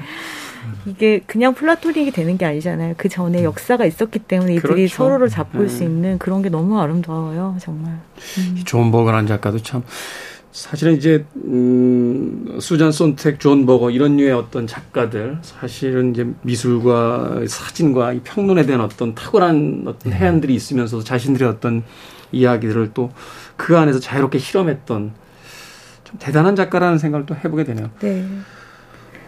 이게 0.85 1.21
그냥 1.27 1.55
플라토닉이 1.55 2.11
되는 2.11 2.37
게 2.37 2.45
아니잖아요. 2.45 2.95
그 2.99 3.09
전에 3.09 3.45
역사가 3.45 3.87
있었기 3.87 4.19
때문에 4.19 4.55
이들이 4.57 4.75
그렇죠. 4.75 4.95
서로를 4.95 5.29
잡을 5.31 5.63
네. 5.63 5.69
수 5.69 5.83
있는 5.85 6.19
그런 6.19 6.43
게 6.43 6.51
너무 6.51 6.79
아름다워요, 6.79 7.57
정말. 7.61 7.93
음. 8.39 8.61
존 8.67 8.91
버거라는 8.93 9.27
작가도 9.27 9.59
참 9.63 9.83
사실은 10.53 10.97
이제 10.97 11.25
음 11.37 12.59
수잔 12.61 12.93
손택, 12.93 13.41
존 13.41 13.67
버거 13.67 13.91
이런 13.91 14.17
류의 14.19 14.33
어떤 14.33 14.67
작가들 14.67 15.39
사실은 15.43 16.13
이제 16.13 16.27
미술과 16.43 17.41
사진과 17.49 18.13
이 18.13 18.21
평론에 18.21 18.67
대한 18.67 18.83
어떤 18.83 19.15
탁월한 19.15 19.85
어떤 19.87 20.13
네. 20.13 20.19
혜안들이 20.19 20.55
있으면서도 20.55 21.05
자신들의 21.05 21.49
어떤 21.49 21.83
이야기들을 22.33 22.93
또 22.93 23.11
그 23.57 23.79
안에서 23.79 24.01
자유롭게 24.01 24.39
실험했던 24.39 25.13
좀 26.03 26.17
대단한 26.19 26.57
작가라는 26.57 26.99
생각을 26.99 27.27
또 27.27 27.35
해보게 27.37 27.63
되네요. 27.65 27.91
네. 28.01 28.27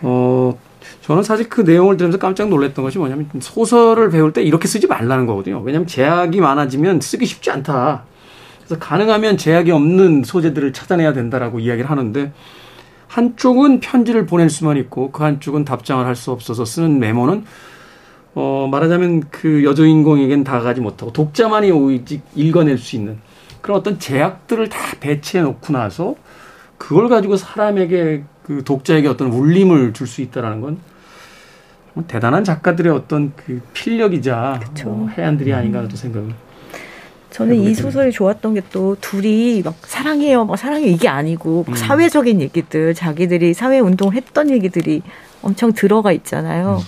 어 0.02 0.58
저는 1.02 1.22
사실 1.22 1.48
그 1.48 1.60
내용을 1.60 1.96
들으면서 1.96 2.18
깜짝 2.18 2.48
놀랐던 2.48 2.84
것이 2.84 2.98
뭐냐면 2.98 3.28
소설을 3.40 4.10
배울 4.10 4.32
때 4.32 4.42
이렇게 4.42 4.66
쓰지 4.66 4.88
말라는 4.88 5.26
거거든요. 5.26 5.60
왜냐하면 5.60 5.86
제약이 5.86 6.40
많아지면 6.40 7.00
쓰기 7.00 7.26
쉽지 7.26 7.50
않다. 7.52 8.04
그래서 8.66 8.78
가능하면 8.80 9.36
제약이 9.36 9.70
없는 9.70 10.24
소재들을 10.24 10.72
찾아내야 10.72 11.12
된다라고 11.12 11.60
이야기를 11.60 11.90
하는데 11.90 12.32
한쪽은 13.08 13.80
편지를 13.80 14.26
보낼 14.26 14.50
수만 14.50 14.76
있고 14.78 15.12
그 15.12 15.22
한쪽은 15.22 15.64
답장을 15.64 16.04
할 16.04 16.16
수 16.16 16.32
없어서 16.32 16.64
쓰는 16.64 16.98
메모는 16.98 17.44
어 18.34 18.68
말하자면 18.70 19.24
그 19.30 19.62
여주인공에겐 19.64 20.42
다가가지 20.42 20.80
못하고 20.80 21.12
독자만이 21.12 21.70
오직 21.70 22.22
읽어낼 22.34 22.78
수 22.78 22.96
있는 22.96 23.18
그런 23.60 23.78
어떤 23.78 23.98
제약들을 23.98 24.68
다 24.68 24.78
배치해 24.98 25.42
놓고 25.42 25.72
나서 25.72 26.16
그걸 26.78 27.08
가지고 27.08 27.36
사람에게 27.36 28.24
그 28.42 28.64
독자에게 28.64 29.08
어떤 29.08 29.28
울림을 29.28 29.92
줄 29.92 30.06
수 30.06 30.20
있다라는 30.22 30.60
건 30.60 30.78
대단한 32.08 32.42
작가들의 32.42 32.92
어떤 32.92 33.32
그 33.36 33.62
필력이자 33.72 34.58
뭐 34.84 35.08
해안들이 35.10 35.52
아닌가 35.54 35.86
또 35.86 35.94
생각을 35.96 36.30
저는 37.34 37.56
이 37.56 37.74
소설이 37.74 38.12
좋았던 38.12 38.54
게 38.54 38.62
또 38.70 38.96
둘이 39.00 39.62
막 39.62 39.74
사랑해요, 39.86 40.44
막 40.44 40.56
사랑해 40.56 40.86
이게 40.86 41.08
아니고 41.08 41.64
음. 41.68 41.74
사회적인 41.74 42.40
얘기들, 42.40 42.94
자기들이 42.94 43.54
사회 43.54 43.78
운동을 43.78 44.14
했던 44.14 44.50
얘기들이 44.50 45.02
엄청 45.42 45.72
들어가 45.72 46.12
있잖아요. 46.12 46.78
음. 46.80 46.84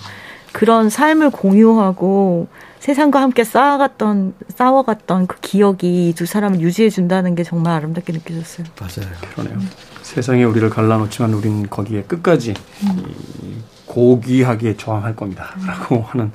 그런 0.51 0.89
삶을 0.89 1.29
공유하고 1.29 2.47
세상과 2.79 3.21
함께 3.21 3.43
쌓아갔던 3.43 4.33
싸워갔던 4.55 5.27
그 5.27 5.39
기억이 5.39 6.13
두 6.15 6.25
사람을 6.25 6.61
유지해 6.61 6.89
준다는 6.89 7.35
게 7.35 7.43
정말 7.43 7.73
아름답게 7.73 8.13
느껴졌어요. 8.13 8.65
맞아요, 8.79 9.11
그러네요. 9.33 9.55
음. 9.55 9.69
세상에 10.01 10.43
우리를 10.45 10.69
갈라놓지만 10.69 11.33
우린 11.33 11.69
거기에 11.69 12.03
끝까지 12.03 12.53
음. 12.83 13.63
고귀하게 13.85 14.77
저항할 14.77 15.15
겁니다.라고 15.15 16.03
하는 16.07 16.31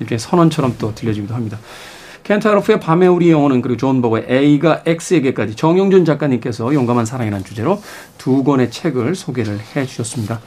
일종의 0.00 0.18
선언처럼 0.18 0.76
또 0.78 0.94
들려지기도 0.94 1.34
합니다. 1.34 1.58
켄트 2.28 2.48
하루프의 2.48 2.78
밤에 2.78 3.08
우리 3.08 3.30
영혼은 3.30 3.62
그리고 3.62 3.78
존 3.78 4.02
버거의 4.02 4.26
A가 4.28 4.82
X에게까지 4.84 5.56
정용준 5.56 6.04
작가님께서 6.04 6.74
용감한 6.74 7.06
사랑이라는 7.06 7.42
주제로 7.42 7.80
두 8.18 8.44
권의 8.44 8.70
책을 8.70 9.14
소개를 9.14 9.58
해 9.74 9.86
주셨습니다. 9.86 10.38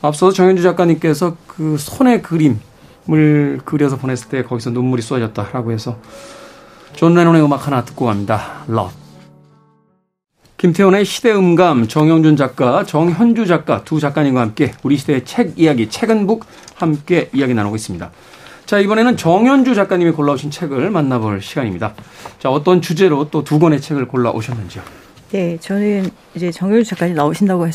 앞서서 0.00 0.32
정현주 0.32 0.62
작가님께서 0.62 1.36
그 1.46 1.76
손의 1.78 2.22
그림을 2.22 3.60
그려서 3.66 3.98
보냈을 3.98 4.30
때 4.30 4.42
거기서 4.42 4.70
눈물이 4.70 5.02
쏟아졌다라고 5.02 5.70
해서 5.70 5.98
존 6.94 7.14
레논의 7.14 7.44
음악 7.44 7.66
하나 7.66 7.84
듣고 7.84 8.06
갑니다. 8.06 8.64
Love 8.66 8.90
김태훈의 10.56 11.04
시대음감, 11.04 11.88
정용준 11.88 12.36
작가, 12.36 12.84
정현주 12.84 13.46
작가 13.46 13.84
두 13.84 14.00
작가님과 14.00 14.40
함께 14.40 14.72
우리 14.82 14.96
시대의 14.96 15.26
책 15.26 15.58
이야기, 15.58 15.90
책은 15.90 16.26
북 16.26 16.46
함께 16.74 17.28
이야기 17.34 17.52
나누고 17.52 17.76
있습니다. 17.76 18.10
자, 18.66 18.78
이번에는 18.78 19.16
정현주 19.16 19.74
작가님이 19.74 20.12
골라오신 20.12 20.50
책을 20.50 20.90
만나볼 20.90 21.42
시간입니다. 21.42 21.92
자, 22.38 22.50
어떤 22.50 22.80
주제로 22.80 23.28
또 23.30 23.44
두 23.44 23.58
권의 23.58 23.80
책을 23.80 24.08
골라오셨는지요? 24.08 24.82
네, 25.32 25.58
저는 25.60 26.08
이제 26.34 26.50
정현주 26.50 26.84
작가님 26.88 27.14
나오신다고 27.14 27.66
해, 27.68 27.72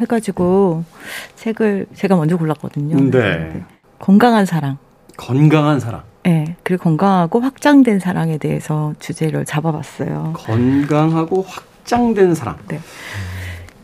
해가지고 0.00 0.84
책을 1.36 1.86
제가 1.94 2.16
먼저 2.16 2.36
골랐거든요. 2.36 2.96
네. 3.10 3.10
네. 3.10 3.62
건강한 3.98 4.46
사랑. 4.46 4.78
건강한 5.16 5.80
사랑. 5.80 6.02
네, 6.24 6.56
그리고 6.62 6.84
건강하고 6.84 7.40
확장된 7.40 7.98
사랑에 7.98 8.38
대해서 8.38 8.94
주제를 9.00 9.44
잡아봤어요. 9.44 10.32
건강하고 10.34 11.42
확장된 11.46 12.34
사랑. 12.34 12.56
네. 12.68 12.80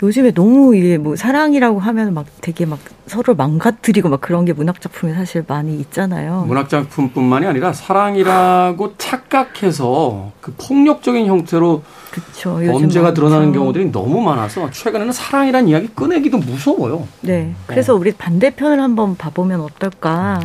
요즘에 0.02 0.30
너무 0.32 0.76
이게 0.76 0.96
뭐 0.96 1.16
사랑이라고 1.16 1.80
하면 1.80 2.14
막 2.14 2.26
되게 2.40 2.66
막 2.66 2.78
서로 3.06 3.34
망가뜨리고 3.34 4.08
막 4.08 4.20
그런 4.20 4.44
게 4.44 4.52
문학 4.52 4.80
작품에 4.80 5.14
사실 5.14 5.44
많이 5.46 5.78
있잖아요. 5.80 6.44
문학 6.46 6.68
작품뿐만이 6.68 7.46
아니라 7.46 7.72
사랑이라고 7.72 8.94
착각해서 8.96 10.32
그 10.40 10.54
폭력적인 10.56 11.26
형태로 11.26 11.82
그쵸, 12.12 12.61
범죄가 12.64 13.12
드러나는 13.12 13.52
경우들이 13.52 13.90
너무 13.90 14.20
많아서 14.20 14.70
최근에는 14.70 15.12
사랑이란 15.12 15.68
이야기 15.68 15.88
꺼내기도 15.94 16.38
무서워요. 16.38 17.06
네. 17.22 17.54
그래서 17.66 17.94
우리 17.94 18.12
반대편을 18.12 18.80
한번 18.80 19.16
봐보면 19.16 19.61
어떨까. 19.61 20.40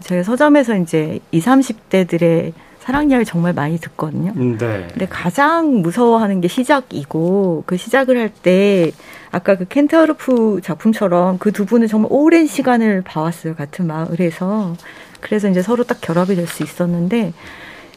제가 0.00 0.22
서점에서 0.22 0.76
이제 0.76 1.20
20, 1.30 1.46
30대들의 1.46 2.52
사랑 2.82 3.10
이야기 3.10 3.24
정말 3.24 3.52
많이 3.52 3.78
듣거든요. 3.78 4.32
음, 4.36 4.58
네. 4.58 4.88
근데 4.90 5.06
가장 5.06 5.82
무서워하는 5.82 6.40
게 6.40 6.48
시작이고 6.48 7.62
그 7.66 7.76
시작을 7.76 8.18
할 8.18 8.30
때 8.42 8.90
아까 9.30 9.56
그 9.56 9.64
켄타우르프 9.66 10.60
작품처럼 10.64 11.38
그 11.38 11.52
두 11.52 11.64
분은 11.64 11.86
정말 11.86 12.08
오랜 12.12 12.46
시간을 12.46 13.02
봐왔어요. 13.02 13.54
같은 13.54 13.86
마을에서. 13.86 14.74
그래서 15.20 15.48
이제 15.48 15.62
서로 15.62 15.84
딱 15.84 16.00
결합이 16.00 16.34
될 16.34 16.46
수 16.48 16.62
있었는데 16.64 17.32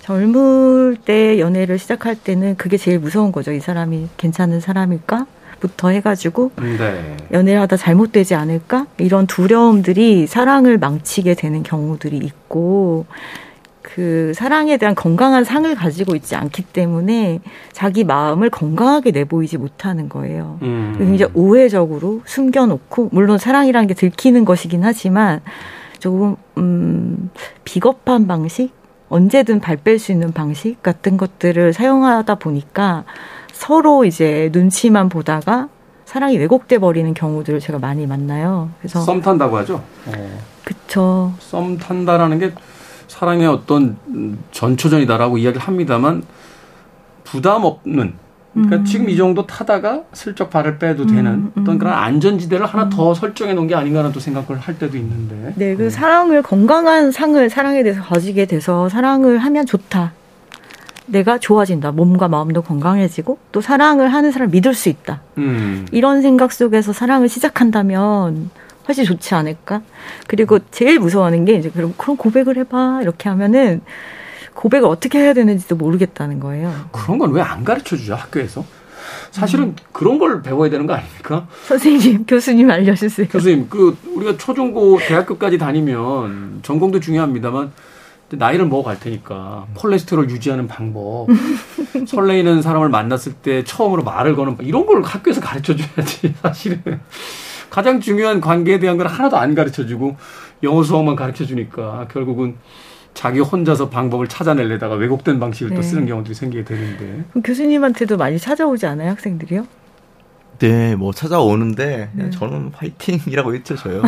젊을 0.01 0.97
때 1.03 1.39
연애를 1.39 1.79
시작할 1.79 2.15
때는 2.15 2.55
그게 2.57 2.77
제일 2.77 2.99
무서운 2.99 3.31
거죠. 3.31 3.51
이 3.51 3.59
사람이 3.59 4.09
괜찮은 4.17 4.59
사람일까? 4.59 5.25
부터 5.59 5.89
해가지고 5.89 6.51
음, 6.59 6.75
네. 6.77 7.17
연애를 7.31 7.61
하다 7.61 7.77
잘못되지 7.77 8.35
않을까 8.35 8.85
이런 8.99 9.25
두려움들이 9.25 10.27
사랑을 10.27 10.77
망치게 10.77 11.33
되는 11.33 11.63
경우들이 11.63 12.17
있고 12.17 13.05
그 13.85 14.31
사랑에 14.33 14.77
대한 14.77 14.95
건강한 14.95 15.43
상을 15.43 15.73
가지고 15.75 16.15
있지 16.15 16.35
않기 16.35 16.63
때문에 16.63 17.39
자기 17.71 18.03
마음을 18.03 18.49
건강하게 18.49 19.11
내보이지 19.11 19.59
못하는 19.59 20.09
거예요. 20.09 20.57
음. 20.63 21.11
이제 21.13 21.27
우회적으로 21.35 22.21
숨겨놓고 22.25 23.09
물론 23.11 23.37
사랑이라는 23.37 23.87
게 23.87 23.93
들키는 23.93 24.43
것이긴 24.43 24.83
하지만 24.83 25.41
조금 25.99 26.35
음 26.57 27.29
비겁한 27.63 28.25
방식 28.25 28.71
언제든 29.09 29.59
발 29.59 29.77
뺄 29.77 29.99
수 29.99 30.11
있는 30.11 30.31
방식 30.33 30.81
같은 30.81 31.15
것들을 31.15 31.71
사용하다 31.71 32.35
보니까 32.35 33.03
서로 33.53 34.03
이제 34.03 34.49
눈치만 34.51 35.09
보다가 35.09 35.69
사랑이 36.05 36.37
왜곡돼 36.39 36.79
버리는 36.79 37.13
경우들을 37.13 37.59
제가 37.59 37.77
많이 37.77 38.07
만나요. 38.07 38.69
그래서 38.79 39.01
썸 39.01 39.21
탄다고 39.21 39.57
하죠. 39.57 39.83
어. 40.07 40.39
그쵸. 40.63 41.33
썸 41.39 41.77
탄다라는 41.77 42.39
게 42.39 42.51
사랑의 43.07 43.47
어떤 43.47 43.97
전초전이다라고 44.51 45.37
이야기를 45.37 45.65
합니다만 45.65 46.23
부담 47.23 47.63
없는 47.63 48.13
그러니까 48.55 48.77
음. 48.77 48.85
지금 48.85 49.09
이 49.09 49.17
정도 49.17 49.45
타다가 49.45 50.03
슬쩍 50.13 50.49
발을 50.49 50.79
빼도 50.79 51.03
음, 51.03 51.07
되는 51.07 51.31
음, 51.31 51.51
어떤 51.59 51.77
그런 51.77 51.93
안전지대를 51.93 52.65
하나 52.65 52.85
음. 52.85 52.89
더 52.89 53.13
설정해 53.13 53.53
놓은 53.53 53.67
게 53.67 53.75
아닌가라는 53.75 54.13
또 54.13 54.21
생각을 54.21 54.61
할 54.61 54.79
때도 54.79 54.97
있는데. 54.97 55.53
네, 55.57 55.75
그 55.75 55.85
음. 55.85 55.89
사랑을 55.89 56.41
건강한 56.41 57.11
상을 57.11 57.49
사랑에 57.49 57.83
대해서 57.83 58.01
가지게 58.01 58.45
돼서 58.45 58.87
사랑을 58.87 59.39
하면 59.39 59.65
좋다. 59.65 60.13
내가 61.07 61.37
좋아진다. 61.37 61.91
몸과 61.91 62.29
마음도 62.29 62.61
건강해지고 62.61 63.37
또 63.51 63.59
사랑을 63.59 64.13
하는 64.13 64.31
사람을 64.31 64.51
믿을 64.51 64.73
수 64.73 64.87
있다. 64.87 65.21
음. 65.37 65.85
이런 65.91 66.21
생각 66.21 66.53
속에서 66.53 66.93
사랑을 66.93 67.27
시작한다면 67.27 68.49
훨씬 68.87 69.03
좋지 69.05 69.33
않을까? 69.35 69.81
그리고 70.27 70.59
제일 70.71 70.99
무서워하는 70.99 71.45
게 71.45 71.53
이제 71.55 71.69
그럼 71.69 71.93
그럼 71.97 72.17
고백을 72.17 72.57
해봐 72.57 72.99
이렇게 73.01 73.29
하면은 73.29 73.81
고백을 74.53 74.87
어떻게 74.87 75.19
해야 75.19 75.33
되는지도 75.33 75.75
모르겠다는 75.75 76.39
거예요. 76.39 76.73
그런 76.91 77.17
건 77.17 77.31
왜 77.33 77.41
안 77.41 77.63
가르쳐 77.63 77.95
주죠 77.97 78.15
학교에서? 78.15 78.63
사실은 79.31 79.65
음. 79.65 79.75
그런 79.91 80.17
걸 80.17 80.41
배워야 80.41 80.69
되는 80.69 80.87
거 80.87 80.93
아닙니까? 80.93 81.47
선생님, 81.67 82.25
교수님 82.25 82.71
알려주세요. 82.71 83.27
교수님, 83.27 83.67
그 83.69 83.97
우리가 84.15 84.37
초중고 84.37 84.97
대학교까지 84.99 85.57
다니면 85.57 86.59
전공도 86.63 87.01
중요합니다만 87.01 87.71
나이를 88.29 88.65
먹어갈 88.65 88.99
테니까 88.99 89.67
콜레스테롤 89.75 90.29
유지하는 90.31 90.67
방법, 90.67 91.27
설레이는 92.07 92.61
사람을 92.63 92.89
만났을 92.89 93.33
때 93.33 93.63
처음으로 93.63 94.03
말을 94.03 94.35
거는 94.35 94.57
이런 94.61 94.85
걸 94.87 95.03
학교에서 95.03 95.39
가르쳐 95.41 95.75
줘야지 95.75 96.33
사실은 96.41 96.81
가장 97.75 97.99
중요한 97.99 98.39
관계에 98.39 98.79
대한 98.79 98.95
걸 98.95 99.07
하나도 99.07 99.35
안 99.35 99.53
가르쳐 99.53 99.85
주고 99.85 100.15
영어 100.63 100.81
수업만 100.81 101.17
가르쳐 101.17 101.43
주니까 101.43 102.07
결국은 102.09 102.55
자기 103.13 103.41
혼자서 103.41 103.89
방법을 103.89 104.29
찾아내려다가 104.29 104.95
왜곡된 104.95 105.41
방식을 105.41 105.71
네. 105.71 105.75
또 105.75 105.81
쓰는 105.81 106.05
경우들이 106.05 106.33
생기게 106.33 106.63
되는데. 106.63 107.25
교수님한테도 107.43 108.15
많이 108.15 108.39
찾아오지 108.39 108.85
않아요, 108.85 109.09
학생들이요? 109.09 109.67
네, 110.59 110.95
뭐 110.95 111.11
찾아오는데 111.11 112.11
그냥 112.13 112.29
네. 112.29 112.37
저는 112.37 112.71
화이팅이라고 112.73 113.49
외쳐줘요. 113.49 114.03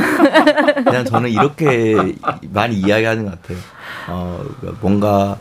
그냥 0.86 1.04
저는 1.04 1.30
이렇게 1.30 2.16
많이 2.50 2.78
이야기하는 2.78 3.26
것 3.26 3.32
같아요. 3.32 3.58
어, 4.08 4.46
그러니까 4.62 4.80
뭔가 4.82 5.38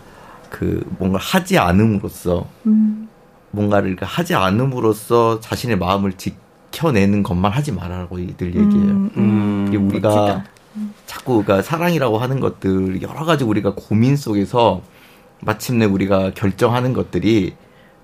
그 0.51 0.85
뭔가 0.99 1.21
하지 1.21 1.59
않음으로써 1.59 2.45
음. 2.67 3.09
뭔가를 3.53 3.97
하지 4.01 4.35
않음으로써 4.35 5.39
자신의 5.39 5.79
마음을 5.79 6.15
지 6.15 6.35
켜내는 6.77 7.23
것만 7.23 7.51
하지 7.53 7.73
말라고 7.73 8.17
늘 8.17 8.49
얘기해요. 8.49 8.69
음, 8.71 9.11
음. 9.17 9.69
음. 9.73 9.89
우리가 9.89 10.09
멋지다. 10.11 10.45
자꾸 11.07 11.43
그러니까 11.43 11.63
사랑이라고 11.63 12.19
하는 12.19 12.39
것들 12.39 13.01
여러 13.01 13.25
가지 13.25 13.45
우리가 13.45 13.75
고민 13.75 14.15
속에서 14.17 14.83
마침내 15.41 15.87
우리가 15.87 16.33
결정하는 16.35 16.93
것들이 16.93 17.55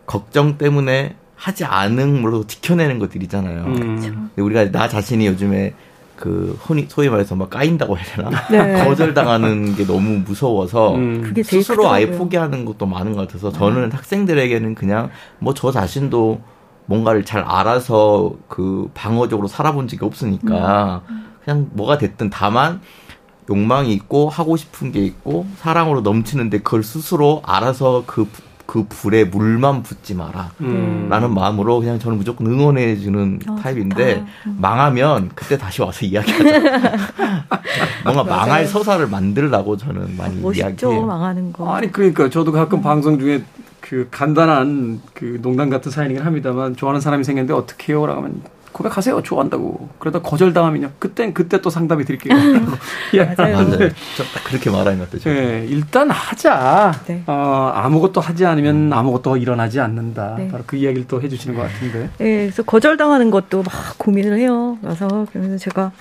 걱정 0.07 0.57
때문에 0.57 1.17
하지 1.35 1.65
않음으로 1.65 2.47
지켜내는 2.47 2.99
것들이잖아요. 2.99 3.65
음. 3.65 4.31
우리가 4.37 4.71
나 4.71 4.89
자신이 4.89 5.27
요즘에 5.27 5.75
그 6.17 6.57
흔히 6.63 6.87
소위 6.89 7.09
말해서 7.11 7.35
막 7.35 7.51
까인다고 7.51 7.99
해야 7.99 8.07
되나 8.07 8.49
네. 8.49 8.85
거절당하는 8.85 9.75
게 9.75 9.85
너무 9.85 10.21
무서워서 10.25 10.95
음. 10.95 11.35
스스로 11.45 11.91
아예 11.91 12.07
포기하는 12.11 12.65
것도 12.65 12.87
많은 12.87 13.13
것 13.13 13.27
같아서 13.27 13.51
저는 13.53 13.85
음. 13.85 13.91
학생들에게는 13.93 14.75
그냥 14.77 15.11
뭐 15.41 15.53
저 15.55 15.71
자신도 15.73 16.41
뭔가를 16.93 17.25
잘 17.25 17.43
알아서 17.43 18.35
그 18.49 18.91
방어적으로 18.93 19.49
살아본 19.49 19.89
적이 19.89 20.05
없으니까 20.05 21.01
음. 21.09 21.33
그냥 21.43 21.71
뭐가 21.73 21.97
됐든 21.97 22.29
다만 22.29 22.83
욕망이 23.49 23.95
있고 23.95 24.29
하고 24.29 24.59
싶은 24.59 24.93
게 24.93 25.01
있고 25.01 25.47
사랑으로 25.57 26.03
넘치는데 26.03 26.59
그걸 26.59 26.83
스스로 26.83 27.41
알아서 27.47 28.05
그 28.07 28.27
그 28.73 28.87
불에 28.89 29.25
물만 29.25 29.83
붓지 29.83 30.15
마라. 30.15 30.51
음. 30.63 31.07
라는 31.11 31.35
마음으로 31.35 31.81
그냥 31.81 31.99
저는 31.99 32.17
무조건 32.17 32.47
응원해 32.47 32.97
주는 32.97 33.39
어, 33.47 33.57
타입인데, 33.57 34.25
음. 34.47 34.57
망하면 34.59 35.31
그때 35.35 35.59
다시 35.59 35.83
와서 35.83 36.07
이야기하자. 36.07 36.97
뭔가 38.05 38.25
망할 38.25 38.67
서사를 38.67 39.07
만들라고 39.09 39.77
저는 39.77 40.17
많이 40.17 40.41
멋있죠, 40.41 40.69
이야기해요. 40.69 41.05
망하는 41.05 41.53
거. 41.53 41.75
아니, 41.75 41.93
그러니까 41.93 42.31
저도 42.31 42.51
가끔 42.51 42.79
음. 42.79 42.83
방송 42.83 43.19
중에 43.19 43.45
그 43.93 44.09
간단한 44.11 45.03
그 45.13 45.39
농담 45.43 45.69
같은 45.69 45.93
사연이긴 45.93 46.23
합니다만, 46.25 46.75
좋아하는 46.75 47.03
사람이 47.03 47.25
생겼는데 47.25 47.53
어떻게 47.53 47.93
해요? 47.93 48.07
라고 48.07 48.23
하면 48.23 48.41
고백하세요. 48.73 49.23
좋아한다고. 49.23 49.89
그러다 49.99 50.21
거절당하면요. 50.21 50.93
그땐 50.99 51.35
그때 51.35 51.61
또 51.61 51.71
상담해 51.71 52.05
드릴게요. 52.05 52.35
예. 53.15 53.25
맞아요. 53.25 53.57
맞아요. 53.57 53.89
저딱 54.17 54.45
그렇게 54.45 54.71
말하는 54.71 54.99
것 54.99 55.11
같아요. 55.11 55.35
네, 55.35 55.67
일단 55.69 56.11
하자. 56.11 56.93
네. 57.07 57.23
어, 57.27 57.73
아무것도 57.75 58.21
하지 58.21 58.47
않으면 58.47 58.89
음. 58.89 58.93
아무것도 58.93 59.37
일어나지 59.37 59.81
않는다. 59.81 60.37
네. 60.39 60.49
바로 60.49 60.65
그 60.67 60.77
이야기를 60.77 61.07
또 61.07 61.21
해주시는 61.21 61.57
것 61.57 61.63
같은데. 61.63 62.11
네, 62.19 62.43
그래서 62.47 62.63
거절당하는 62.63 63.31
것도 63.31 63.63
막 63.63 63.73
고민을 63.99 64.39
해요. 64.39 64.79
그래서 64.81 65.27
그러면서 65.31 65.59
제가 65.59 65.93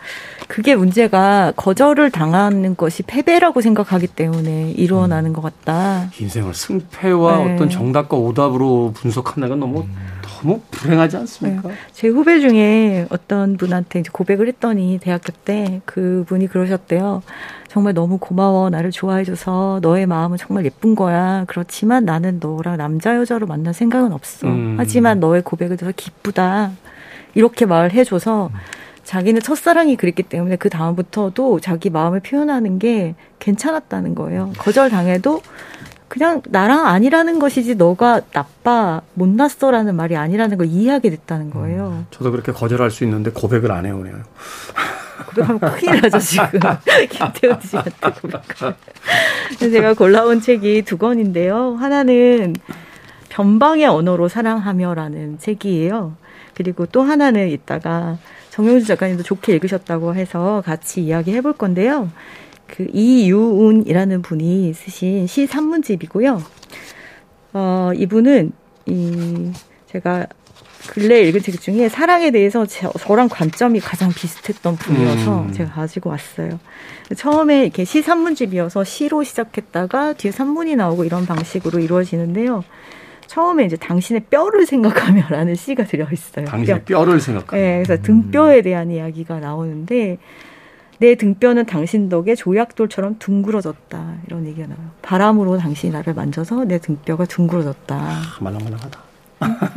그게 0.47 0.75
문제가 0.75 1.53
거절을 1.55 2.11
당하는 2.11 2.75
것이 2.75 3.03
패배라고 3.03 3.61
생각하기 3.61 4.07
때문에 4.07 4.71
일어나는 4.71 5.31
음. 5.31 5.33
것 5.33 5.41
같다. 5.41 6.09
인생을 6.19 6.53
승패와 6.53 7.37
네. 7.37 7.53
어떤 7.53 7.69
정답과 7.69 8.17
오답으로 8.17 8.93
분석하는 8.95 9.49
건 9.49 9.59
너무 9.59 9.81
음. 9.81 10.20
너무 10.41 10.61
불행하지 10.71 11.17
않습니까? 11.17 11.69
네. 11.69 11.75
제 11.91 12.07
후배 12.07 12.39
중에 12.39 13.05
어떤 13.09 13.57
분한테 13.57 13.99
이제 13.99 14.09
고백을 14.11 14.47
했더니 14.47 14.99
대학교 15.01 15.31
때 15.45 15.81
그분이 15.85 16.47
그러셨대요. 16.47 17.21
정말 17.67 17.93
너무 17.93 18.17
고마워. 18.17 18.69
나를 18.69 18.91
좋아해줘서 18.91 19.79
너의 19.81 20.05
마음은 20.07 20.37
정말 20.37 20.65
예쁜 20.65 20.95
거야. 20.95 21.45
그렇지만 21.47 22.05
나는 22.05 22.39
너랑 22.41 22.77
남자 22.77 23.15
여자로 23.15 23.47
만날 23.47 23.73
생각은 23.73 24.11
없어. 24.11 24.47
음. 24.47 24.75
하지만 24.77 25.19
너의 25.19 25.41
고백을 25.43 25.77
들어서 25.77 25.93
기쁘다. 25.95 26.71
이렇게 27.33 27.65
말해줘서 27.65 28.49
자기는 29.03 29.41
첫사랑이 29.41 29.95
그랬기 29.95 30.23
때문에 30.23 30.57
그 30.57 30.69
다음부터도 30.69 31.59
자기 31.59 31.89
마음을 31.89 32.19
표현하는 32.19 32.79
게 32.79 33.15
괜찮았다는 33.39 34.15
거예요. 34.15 34.51
거절 34.57 34.89
당해도 34.89 35.41
그냥 36.11 36.41
나랑 36.49 36.87
아니라는 36.87 37.39
것이지 37.39 37.75
너가 37.75 38.19
나빠 38.33 39.01
못났어라는 39.13 39.95
말이 39.95 40.17
아니라는 40.17 40.57
걸 40.57 40.67
이해하게 40.67 41.09
됐다는 41.09 41.51
거예요. 41.51 41.87
음, 41.87 42.07
저도 42.11 42.31
그렇게 42.31 42.51
거절할 42.51 42.91
수 42.91 43.05
있는데 43.05 43.31
고백을 43.31 43.71
안 43.71 43.85
해오네요. 43.85 44.15
고백하면 45.27 45.59
큰일 45.59 46.01
나죠 46.01 46.19
지금 46.19 46.59
김태훈 47.09 47.57
씨한테 47.61 47.91
고백을. 48.21 48.75
제가 49.71 49.93
골라온 49.93 50.41
책이 50.41 50.81
두 50.81 50.97
권인데요. 50.97 51.77
하나는 51.79 52.57
변방의 53.29 53.85
언어로 53.85 54.27
사랑하며라는 54.27 55.39
책이에요. 55.39 56.17
그리고 56.55 56.85
또 56.87 57.03
하나는 57.03 57.47
이따가 57.47 58.17
정영주 58.49 58.85
작가님도 58.85 59.23
좋게 59.23 59.53
읽으셨다고 59.53 60.15
해서 60.15 60.61
같이 60.65 61.01
이야기 61.03 61.33
해 61.33 61.39
볼 61.39 61.53
건데요. 61.53 62.09
그 62.71 62.87
이유운이라는 62.91 64.21
분이 64.21 64.73
쓰신 64.73 65.27
시 65.27 65.45
산문집이고요. 65.45 66.41
어, 67.53 67.91
이분은 67.95 68.51
이 68.85 69.51
제가 69.87 70.25
근래 70.87 71.21
읽은 71.21 71.41
책 71.41 71.61
중에 71.61 71.89
사랑에 71.89 72.31
대해서 72.31 72.65
저, 72.65 72.91
랑 73.13 73.29
관점이 73.29 73.79
가장 73.81 74.09
비슷했던 74.09 74.77
분이어서 74.77 75.41
음. 75.43 75.51
제가 75.51 75.71
가지고 75.71 76.09
왔어요. 76.09 76.59
처음에 77.15 77.63
이렇게 77.63 77.83
시 77.83 78.01
산문집이어서 78.01 78.83
시로 78.83 79.23
시작했다가 79.23 80.13
뒤에 80.13 80.31
산문이 80.31 80.75
나오고 80.77 81.03
이런 81.03 81.25
방식으로 81.25 81.79
이루어지는데요. 81.79 82.63
처음에 83.27 83.65
이제 83.65 83.77
당신의 83.77 84.23
뼈를 84.29 84.65
생각하며라는 84.65 85.55
시가 85.55 85.85
들어 85.85 86.07
있어요. 86.11 86.45
당신의 86.45 86.83
뼈. 86.85 87.05
를 87.05 87.19
생각하며. 87.19 87.61
네, 87.61 87.83
그래서 87.83 88.01
등뼈에 88.01 88.61
대한 88.61 88.91
이야기가 88.91 89.39
나오는데 89.39 90.17
내 91.01 91.15
등뼈는 91.15 91.65
당신 91.65 92.09
덕에 92.09 92.35
조약돌처럼 92.35 93.15
둥그러졌다. 93.17 94.17
이런 94.27 94.45
얘기가 94.45 94.67
나와요. 94.67 94.91
바람으로 95.01 95.57
당신이 95.57 95.91
나를 95.91 96.13
만져서 96.13 96.65
내 96.65 96.77
등뼈가 96.77 97.25
둥그러졌다. 97.25 97.95
아, 97.95 98.21
말랑말랑하다. 98.39 98.99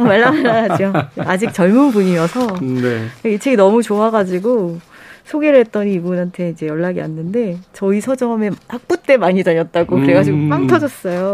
말랑말랑하죠. 0.04 0.92
아직 1.24 1.54
젊은 1.54 1.92
분이어서 1.92 2.58
네. 2.60 3.06
이 3.30 3.38
책이 3.38 3.56
너무 3.56 3.82
좋아가지고 3.82 4.80
소개를 5.24 5.60
했더니 5.60 5.94
이분한테 5.94 6.50
이제 6.50 6.66
연락이 6.66 7.00
왔는데 7.00 7.56
저희 7.72 8.02
서점에 8.02 8.50
학부 8.68 8.98
때 8.98 9.16
많이 9.16 9.42
다녔다고 9.42 9.96
그래가지고 9.96 10.36
음. 10.36 10.48
빵 10.50 10.66
터졌어요. 10.66 11.32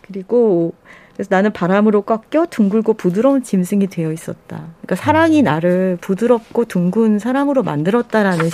그리고 0.00 0.72
그래서 1.20 1.28
나는 1.36 1.52
바람으로 1.52 2.00
꺾여 2.00 2.46
둥글고 2.48 2.94
부드러운 2.94 3.42
짐승이 3.42 3.88
되어 3.88 4.10
있었다. 4.10 4.64
그러니까 4.80 4.96
사랑이 4.96 5.42
음. 5.42 5.44
나를 5.44 5.98
부드럽고 6.00 6.64
둥근 6.64 7.18
사람으로 7.18 7.62
만들었다라는 7.62 8.48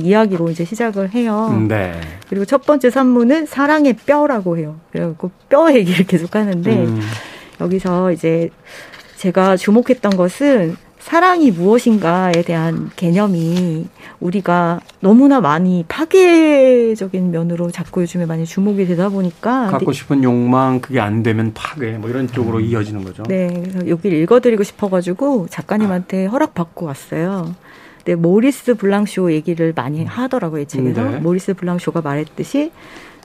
이야기로 0.00 0.48
이제 0.48 0.64
시작을 0.64 1.10
해요. 1.10 1.62
네. 1.68 1.92
그리고 2.30 2.46
첫 2.46 2.64
번째 2.64 2.88
산문은 2.88 3.44
사랑의 3.44 3.96
뼈라고 4.06 4.56
해요. 4.56 4.80
그리고 4.92 5.30
뼈 5.50 5.70
얘기를 5.74 6.06
계속 6.06 6.34
하는데 6.34 6.86
음. 6.86 7.00
여기서 7.60 8.12
이제 8.12 8.48
제가 9.16 9.58
주목했던 9.58 10.16
것은 10.16 10.74
사랑이 11.06 11.52
무엇인가에 11.52 12.42
대한 12.42 12.90
개념이 12.96 13.86
우리가 14.18 14.80
너무나 14.98 15.40
많이 15.40 15.84
파괴적인 15.86 17.30
면으로 17.30 17.70
자꾸 17.70 18.02
요즘에 18.02 18.26
많이 18.26 18.44
주목이 18.44 18.86
되다 18.86 19.08
보니까 19.10 19.68
갖고 19.68 19.92
싶은 19.92 20.24
욕망 20.24 20.80
그게 20.80 20.98
안 20.98 21.22
되면 21.22 21.52
파괴 21.54 21.92
뭐 21.92 22.10
이런 22.10 22.26
쪽으로 22.26 22.58
음. 22.58 22.64
이어지는 22.64 23.04
거죠. 23.04 23.22
네, 23.22 23.46
그래서 23.46 23.88
여기를 23.88 24.18
읽어드리고 24.18 24.64
싶어가지고 24.64 25.46
작가님한테 25.48 26.26
아. 26.26 26.30
허락 26.30 26.54
받고 26.54 26.86
왔어요. 26.86 27.54
네, 28.04 28.16
모리스 28.16 28.74
블랑쇼 28.74 29.30
얘기를 29.30 29.72
많이 29.76 30.04
하더라고요, 30.04 30.62
이 30.62 30.66
책에서. 30.66 31.04
네. 31.04 31.18
모리스 31.20 31.54
블랑쇼가 31.54 32.00
말했듯이 32.00 32.72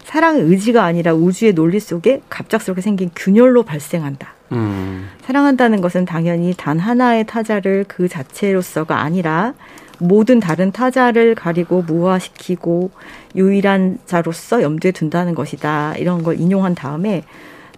사랑의 0.03 0.43
의지가 0.43 0.83
아니라 0.83 1.15
우주의 1.15 1.53
논리 1.53 1.79
속에 1.79 2.21
갑작스럽게 2.29 2.81
생긴 2.81 3.09
균열로 3.15 3.63
발생한다. 3.63 4.35
음. 4.51 5.07
사랑한다는 5.21 5.81
것은 5.81 6.05
당연히 6.05 6.53
단 6.55 6.79
하나의 6.79 7.25
타자를 7.25 7.85
그 7.87 8.07
자체로서가 8.07 8.99
아니라 8.99 9.53
모든 9.99 10.39
다른 10.39 10.71
타자를 10.71 11.35
가리고 11.35 11.83
무화시키고 11.83 12.89
유일한 13.35 13.99
자로서 14.05 14.61
염두에 14.63 14.91
둔다는 14.91 15.35
것이다. 15.35 15.95
이런 15.97 16.23
걸 16.23 16.39
인용한 16.39 16.75
다음에 16.75 17.23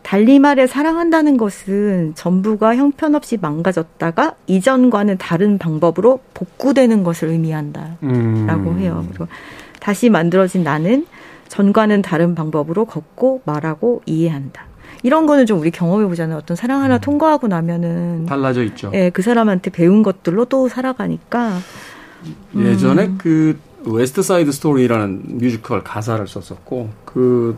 달리 0.03 0.39
말해 0.39 0.67
사랑한다는 0.67 1.37
것은 1.37 2.13
전부가 2.15 2.75
형편없이 2.75 3.37
망가졌다가 3.41 4.35
이전과는 4.47 5.17
다른 5.17 5.57
방법으로 5.57 6.19
복구되는 6.33 7.03
것을 7.03 7.29
의미한다 7.29 7.97
라고 8.01 8.71
음. 8.71 8.79
해요. 8.79 9.05
그리고 9.07 9.27
다시 9.79 10.09
만들어진 10.09 10.63
나는 10.63 11.05
전과는 11.47 12.01
다른 12.01 12.35
방법으로 12.35 12.85
걷고 12.85 13.41
말하고 13.45 14.01
이해한다. 14.05 14.65
이런 15.03 15.25
거는 15.25 15.45
좀 15.45 15.59
우리 15.59 15.69
경험해 15.69 16.07
보잖아요. 16.07 16.37
어떤 16.37 16.55
사랑 16.55 16.81
하나 16.81 16.95
음. 16.95 17.01
통과하고 17.01 17.47
나면은 17.47 18.25
달라져 18.25 18.63
있죠. 18.63 18.89
예, 18.93 19.09
그 19.09 19.21
사람한테 19.21 19.69
배운 19.69 20.01
것들로 20.01 20.45
또 20.45 20.69
살아가니까 20.69 21.59
예전에 22.57 23.07
음. 23.07 23.17
그 23.17 23.59
West 23.85 24.21
Side 24.21 24.51
Story라는 24.51 25.37
뮤지컬 25.39 25.83
가사를 25.83 26.25
썼었고 26.25 26.89
그 27.03 27.57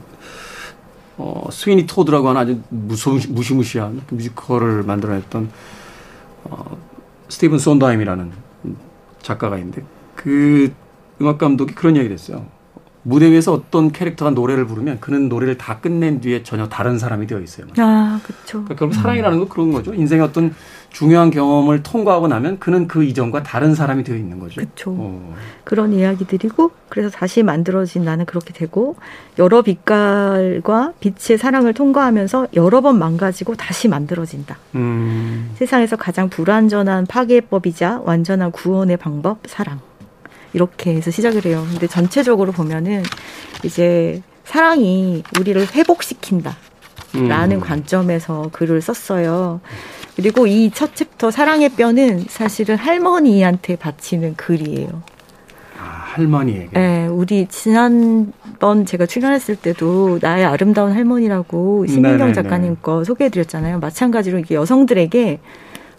어, 1.17 1.47
Sweeney 1.51 1.85
Todd라고 1.85 2.29
하는 2.29 2.41
아주 2.41 2.59
무시, 2.69 3.31
무시무시한 3.31 4.01
그 4.07 4.15
뮤지컬을 4.15 4.83
만들어냈던 4.83 5.49
어, 6.45 6.77
스티븐 7.29 7.59
손드하임이라는 7.59 8.31
작가가 9.21 9.57
있는데 9.57 9.83
그 10.15 10.73
음악 11.21 11.37
감독이 11.37 11.73
그런 11.73 11.95
얘기를 11.95 12.13
했어요. 12.13 12.45
무대 13.07 13.31
위에서 13.31 13.53
어떤 13.53 13.91
캐릭터가 13.91 14.31
노래를 14.31 14.65
부르면 14.65 14.99
그는 14.99 15.29
노래를 15.29 15.59
다 15.59 15.79
끝낸 15.79 16.21
뒤에 16.21 16.41
전혀 16.41 16.67
다른 16.67 16.97
사람이 16.97 17.27
되어 17.27 17.39
있어요. 17.39 17.67
아, 17.77 18.19
그렇죠. 18.23 18.63
그러니까 18.63 18.75
결국 18.75 18.95
사랑이라는 18.95 19.37
건 19.37 19.47
그런 19.47 19.71
거죠. 19.71 19.93
인생의 19.93 20.25
어떤 20.25 20.55
중요한 20.89 21.29
경험을 21.29 21.83
통과하고 21.83 22.27
나면 22.27 22.57
그는 22.57 22.87
그 22.87 23.03
이전과 23.03 23.43
다른 23.43 23.75
사람이 23.75 24.03
되어 24.03 24.15
있는 24.15 24.39
거죠. 24.39 24.55
그렇죠. 24.55 24.91
어. 24.97 25.35
그런 25.63 25.93
이야기들이고 25.93 26.71
그래서 26.89 27.11
다시 27.11 27.43
만들어진 27.43 28.03
나는 28.03 28.25
그렇게 28.25 28.53
되고 28.53 28.95
여러 29.37 29.61
빛깔과 29.61 30.93
빛의 30.99 31.37
사랑을 31.37 31.73
통과하면서 31.73 32.47
여러 32.55 32.81
번 32.81 32.97
망가지고 32.97 33.55
다시 33.55 33.87
만들어진다. 33.87 34.57
음. 34.73 35.51
세상에서 35.55 35.95
가장 35.95 36.29
불완전한 36.29 37.05
파괴법이자 37.05 38.01
완전한 38.03 38.51
구원의 38.51 38.97
방법 38.97 39.39
사랑. 39.45 39.79
이렇게 40.55 40.95
해서 40.95 41.11
시작을 41.11 41.45
해요. 41.45 41.65
근데 41.69 41.85
전체적으로 41.85 42.53
보면은 42.53 43.03
이제 43.63 44.21
사랑이 44.45 45.21
우리를 45.39 45.67
회복시킨다. 45.75 46.55
라는 47.13 47.57
음. 47.57 47.61
관점에서 47.61 48.49
글을 48.51 48.81
썼어요. 48.81 49.61
그리고 50.15 50.47
이 50.47 50.69
첫 50.73 50.95
챕터 50.95 51.29
사랑의 51.31 51.69
뼈는 51.69 52.25
사실은 52.27 52.75
할머니한테 52.77 53.75
바치는 53.75 54.35
글이에요. 54.35 54.87
아, 55.79 55.83
할머니에게. 56.15 56.69
네, 56.73 57.07
우리 57.07 57.47
지난번 57.47 58.85
제가 58.85 59.05
출연했을 59.05 59.55
때도 59.57 60.19
나의 60.21 60.45
아름다운 60.45 60.91
할머니라고 60.93 61.85
신민경 61.87 62.33
작가님 62.33 62.77
거 62.81 63.03
소개해드렸잖아요. 63.03 63.79
마찬가지로 63.79 64.39
이게 64.39 64.55
여성들에게 64.55 65.39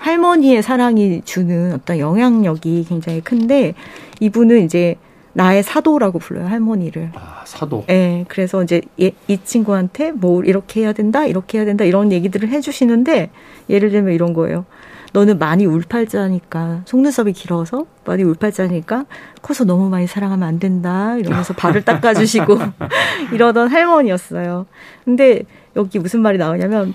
할머니의 0.06 0.62
사랑이 0.62 1.22
주는 1.24 1.72
어떤 1.72 1.98
영향력이 1.98 2.86
굉장히 2.88 3.20
큰데 3.20 3.74
이분은 4.20 4.62
이제 4.62 4.94
나의 5.32 5.64
사도라고 5.64 6.20
불러요 6.20 6.46
할머니를. 6.46 7.10
아 7.14 7.42
사도. 7.44 7.84
네, 7.88 8.24
그래서 8.28 8.62
이제 8.62 8.80
이 8.96 9.10
친구한테 9.44 10.12
뭐 10.12 10.44
이렇게 10.44 10.82
해야 10.82 10.92
된다, 10.92 11.26
이렇게 11.26 11.58
해야 11.58 11.64
된다 11.64 11.84
이런 11.84 12.12
얘기들을 12.12 12.48
해주시는데 12.48 13.30
예를 13.68 13.90
들면 13.90 14.14
이런 14.14 14.32
거예요. 14.32 14.64
너는 15.12 15.38
많이 15.38 15.66
울팔자니까 15.66 16.82
속눈썹이 16.84 17.32
길어서 17.32 17.86
많이 18.04 18.22
울팔자니까 18.22 19.06
커서 19.42 19.64
너무 19.64 19.88
많이 19.88 20.06
사랑하면 20.06 20.46
안 20.46 20.60
된다 20.60 21.16
이러면서 21.16 21.52
발을 21.58 21.82
닦아주시고 21.82 22.58
이러던 23.34 23.68
할머니였어요. 23.68 24.66
근데 25.04 25.42
여기 25.74 25.98
무슨 25.98 26.20
말이 26.20 26.38
나오냐면 26.38 26.94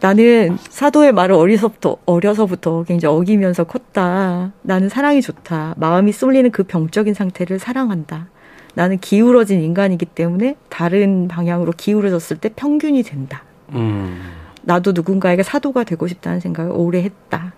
나는 0.00 0.56
사도의 0.70 1.12
말을 1.12 1.34
어려서부터 1.34 1.98
어려서부터 2.06 2.84
굉장히 2.84 3.14
어기면서 3.14 3.64
컸다. 3.64 4.52
나는 4.62 4.88
사랑이 4.88 5.20
좋다. 5.20 5.74
마음이 5.76 6.12
쏠리는 6.12 6.50
그 6.50 6.62
병적인 6.62 7.12
상태를 7.12 7.58
사랑한다. 7.58 8.28
나는 8.74 8.98
기울어진 8.98 9.60
인간이기 9.60 10.06
때문에 10.06 10.56
다른 10.68 11.28
방향으로 11.28 11.72
기울어졌을 11.76 12.38
때 12.38 12.48
평균이 12.54 13.02
된다. 13.02 13.42
음. 13.74 14.20
나도 14.62 14.92
누군가에게 14.92 15.42
사도가 15.42 15.84
되고 15.84 16.06
싶다는 16.06 16.40
생각을 16.40 16.72
오래 16.74 17.02
했다. 17.02 17.52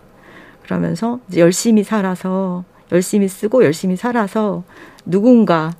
그러면서 0.64 1.20
열심히 1.36 1.84
살아서 1.84 2.64
열심히 2.90 3.28
쓰고 3.28 3.64
열심히 3.64 3.96
살아서 3.96 4.64
누군가 5.04 5.72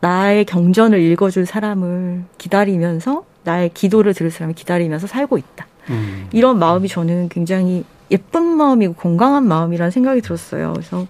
나의 0.00 0.44
경전을 0.44 1.00
읽어줄 1.00 1.46
사람을 1.46 2.24
기다리면서 2.38 3.24
나의 3.44 3.70
기도를 3.70 4.14
들을 4.14 4.30
사람을 4.30 4.54
기다리면서 4.54 5.06
살고 5.06 5.38
있다. 5.38 5.66
음. 5.90 6.28
이런 6.32 6.58
마음이 6.58 6.88
저는 6.88 7.28
굉장히 7.28 7.84
예쁜 8.10 8.44
마음이고 8.44 8.94
건강한 8.94 9.46
마음이라는 9.46 9.90
생각이 9.90 10.20
들었어요. 10.20 10.72
그래서 10.74 11.06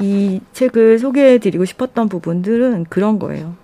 이 0.00 0.40
책을 0.52 0.98
소개해드리고 0.98 1.64
싶었던 1.64 2.08
부분들은 2.08 2.86
그런 2.88 3.18
거예요. 3.18 3.54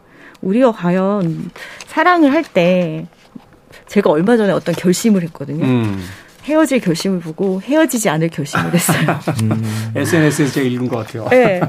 우리가 0.42 0.72
과연 0.72 1.50
사랑을 1.86 2.32
할 2.32 2.42
때 2.44 3.06
제가 3.86 4.10
얼마 4.10 4.36
전에 4.36 4.52
어떤 4.52 4.74
결심을 4.74 5.22
했거든요. 5.24 5.64
음. 5.64 6.00
헤어질 6.44 6.80
결심을 6.80 7.20
보고 7.20 7.60
헤어지지 7.60 8.08
않을 8.08 8.28
결심을 8.30 8.72
했어요. 8.72 9.18
음. 9.42 9.92
SNS에서 9.94 10.52
제가 10.54 10.66
읽은 10.68 10.88
것 10.88 10.96
같아요. 10.98 11.28
네. 11.28 11.60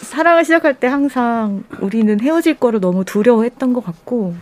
사랑을 0.00 0.44
시작할 0.44 0.74
때 0.80 0.86
항상 0.86 1.62
우리는 1.80 2.18
헤어질 2.20 2.54
거를 2.58 2.80
너무 2.80 3.04
두려워했던 3.04 3.72
것 3.72 3.84
같고 3.84 4.34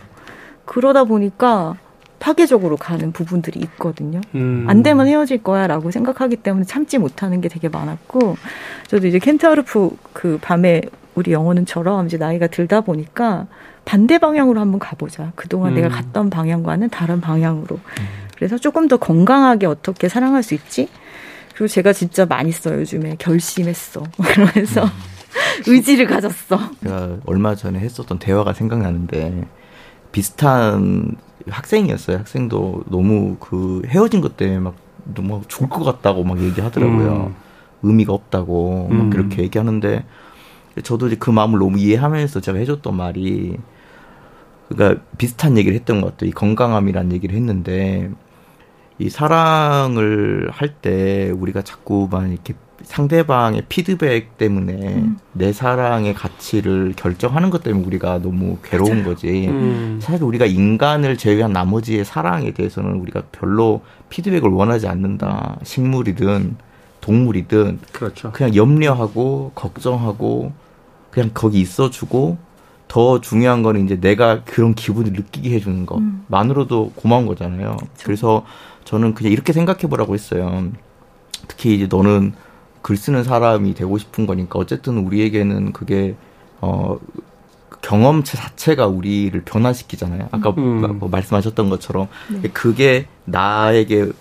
그러다 0.65 1.03
보니까 1.03 1.75
파괴적으로 2.21 2.77
가는 2.77 3.11
부분들이 3.11 3.59
있거든요. 3.61 4.21
음. 4.35 4.65
안 4.69 4.83
되면 4.83 5.07
헤어질 5.07 5.41
거야라고 5.41 5.89
생각하기 5.89 6.37
때문에 6.37 6.65
참지 6.65 6.99
못하는 6.99 7.41
게 7.41 7.49
되게 7.49 7.67
많았고 7.67 8.37
저도 8.87 9.07
이제 9.07 9.17
켄타르프 9.17 9.97
그 10.13 10.37
밤에 10.39 10.83
우리 11.15 11.31
영어는처럼 11.31 12.05
이제 12.05 12.17
나이가 12.17 12.45
들다 12.45 12.81
보니까 12.81 13.47
반대 13.85 14.19
방향으로 14.19 14.59
한번 14.61 14.79
가보자. 14.79 15.33
그동안 15.35 15.71
음. 15.71 15.75
내가 15.75 15.89
갔던 15.89 16.29
방향과는 16.29 16.89
다른 16.89 17.19
방향으로. 17.19 17.75
음. 17.77 18.05
그래서 18.35 18.57
조금 18.57 18.87
더 18.87 18.97
건강하게 18.97 19.65
어떻게 19.65 20.07
사랑할 20.07 20.43
수 20.43 20.53
있지? 20.53 20.89
그리고 21.55 21.67
제가 21.67 21.91
진짜 21.91 22.27
많이 22.27 22.51
써요, 22.51 22.79
요즘에. 22.79 23.15
결심했어. 23.17 24.03
그러면서 24.23 24.83
음. 24.83 24.89
의지를 25.65 26.05
가졌어. 26.05 26.59
제가 26.83 27.17
얼마 27.25 27.55
전에 27.55 27.79
했었던 27.79 28.19
대화가 28.19 28.53
생각나는데 28.53 29.47
비슷한 30.11 31.17
학생이었어요. 31.49 32.17
학생도 32.17 32.83
너무 32.87 33.37
그 33.39 33.81
헤어진 33.87 34.21
것 34.21 34.37
때문에 34.37 34.59
막 34.59 34.75
너무 35.13 35.41
죽을 35.47 35.69
것 35.69 35.83
같다고 35.83 36.23
막 36.23 36.39
얘기하더라고요. 36.41 37.27
음. 37.31 37.35
의미가 37.83 38.13
없다고 38.13 38.87
막 38.89 39.01
음. 39.05 39.09
그렇게 39.09 39.41
얘기하는데 39.43 40.05
저도 40.83 41.07
이제 41.07 41.15
그 41.17 41.29
마음을 41.31 41.59
너무 41.59 41.77
이해하면서 41.79 42.39
제가 42.41 42.57
해줬던 42.59 42.95
말이 42.95 43.57
그러니까 44.69 45.03
비슷한 45.17 45.57
얘기를 45.57 45.77
했던 45.77 45.99
것 46.01 46.11
같아요. 46.11 46.29
이 46.29 46.33
건강함이란 46.33 47.11
얘기를 47.11 47.35
했는데 47.35 48.09
이 48.99 49.09
사랑을 49.09 50.49
할 50.51 50.75
때 50.81 51.31
우리가 51.31 51.61
자꾸만 51.63 52.31
이렇게 52.31 52.53
상대방의 52.83 53.63
피드백 53.69 54.37
때문에 54.37 54.73
음. 54.73 55.17
내 55.33 55.53
사랑의 55.53 56.13
가치를 56.13 56.93
결정하는 56.95 57.49
것 57.49 57.63
때문에 57.63 57.85
우리가 57.85 58.19
너무 58.21 58.57
괴로운 58.63 58.99
맞아요. 58.99 59.05
거지. 59.05 59.47
음. 59.47 59.99
사실 60.01 60.23
우리가 60.23 60.45
인간을 60.45 61.17
제외한 61.17 61.51
나머지의 61.53 62.05
사랑에 62.05 62.51
대해서는 62.51 62.99
우리가 63.01 63.23
별로 63.31 63.81
피드백을 64.09 64.49
원하지 64.49 64.87
않는다. 64.87 65.57
식물이든 65.63 66.55
동물이든 67.01 67.79
그렇죠. 67.91 68.31
그냥 68.31 68.55
염려하고 68.55 69.51
걱정하고 69.55 70.51
그냥 71.09 71.31
거기 71.33 71.59
있어주고 71.59 72.37
더 72.87 73.21
중요한 73.21 73.63
거는 73.63 73.85
이제 73.85 73.99
내가 73.99 74.43
그런 74.43 74.73
기분을 74.73 75.13
느끼게 75.13 75.49
해주는 75.55 75.85
것만으로도 75.85 76.85
음. 76.85 76.91
고마운 76.95 77.25
거잖아요. 77.25 77.77
그렇죠. 77.77 78.03
그래서 78.03 78.45
저는 78.83 79.13
그냥 79.13 79.31
이렇게 79.31 79.53
생각해 79.53 79.81
보라고 79.81 80.13
했어요. 80.13 80.69
특히 81.47 81.75
이제 81.75 81.87
너는 81.89 82.33
글 82.81 82.97
쓰는 82.97 83.23
사람이 83.23 83.73
되고 83.73 83.97
싶은 83.97 84.25
거니까 84.25 84.59
어쨌든 84.59 84.97
우리에게는 84.97 85.73
그게 85.73 86.15
어 86.61 86.97
경험체 87.81 88.37
자체가 88.37 88.87
우리를 88.87 89.39
변화시키잖아요. 89.43 90.29
아까 90.31 90.51
음. 90.57 90.99
뭐 90.99 91.09
말씀하셨던 91.09 91.69
것처럼 91.69 92.07
네. 92.29 92.49
그게 92.49 93.07
나에게 93.25 94.11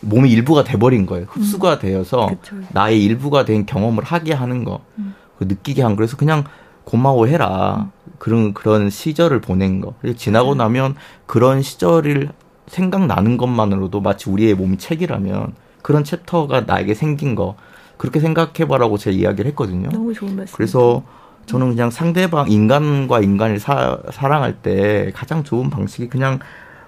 몸의 0.00 0.30
일부가 0.30 0.64
돼버린 0.64 1.06
거예요. 1.06 1.26
흡수가 1.28 1.74
음. 1.74 1.78
되어서 1.78 2.26
그쵸. 2.26 2.56
나의 2.70 3.04
일부가 3.04 3.44
된 3.44 3.66
경험을 3.66 4.04
하게 4.04 4.32
하는 4.32 4.64
거, 4.64 4.80
음. 4.98 5.14
그 5.38 5.44
느끼게 5.44 5.82
한 5.82 5.92
거. 5.92 5.96
그래서 5.96 6.16
그냥 6.16 6.44
고마워해라. 6.84 7.90
음. 7.94 8.00
그런 8.18 8.54
그런 8.54 8.90
시절을 8.90 9.40
보낸 9.40 9.80
거. 9.80 9.94
그리고 10.00 10.16
지나고 10.16 10.54
네. 10.54 10.58
나면 10.58 10.94
그런 11.26 11.62
시절을 11.62 12.30
생각나는 12.66 13.36
것만으로도 13.36 14.00
마치 14.00 14.30
우리의 14.30 14.54
몸이 14.54 14.78
책이라면 14.78 15.54
그런 15.82 16.04
챕터가 16.04 16.62
나에게 16.62 16.94
생긴 16.94 17.34
거 17.34 17.56
그렇게 18.00 18.18
생각해봐라고 18.18 18.96
제 18.96 19.10
이야기를 19.10 19.50
했거든요. 19.50 19.90
너무 19.90 20.14
좋은 20.14 20.34
말씀. 20.34 20.56
그래서 20.56 21.02
저는 21.44 21.68
그냥 21.68 21.90
상대방 21.90 22.50
인간과 22.50 23.20
인간을 23.20 23.60
사, 23.60 23.98
사랑할 24.10 24.54
때 24.62 25.12
가장 25.14 25.44
좋은 25.44 25.68
방식이 25.68 26.08
그냥 26.08 26.38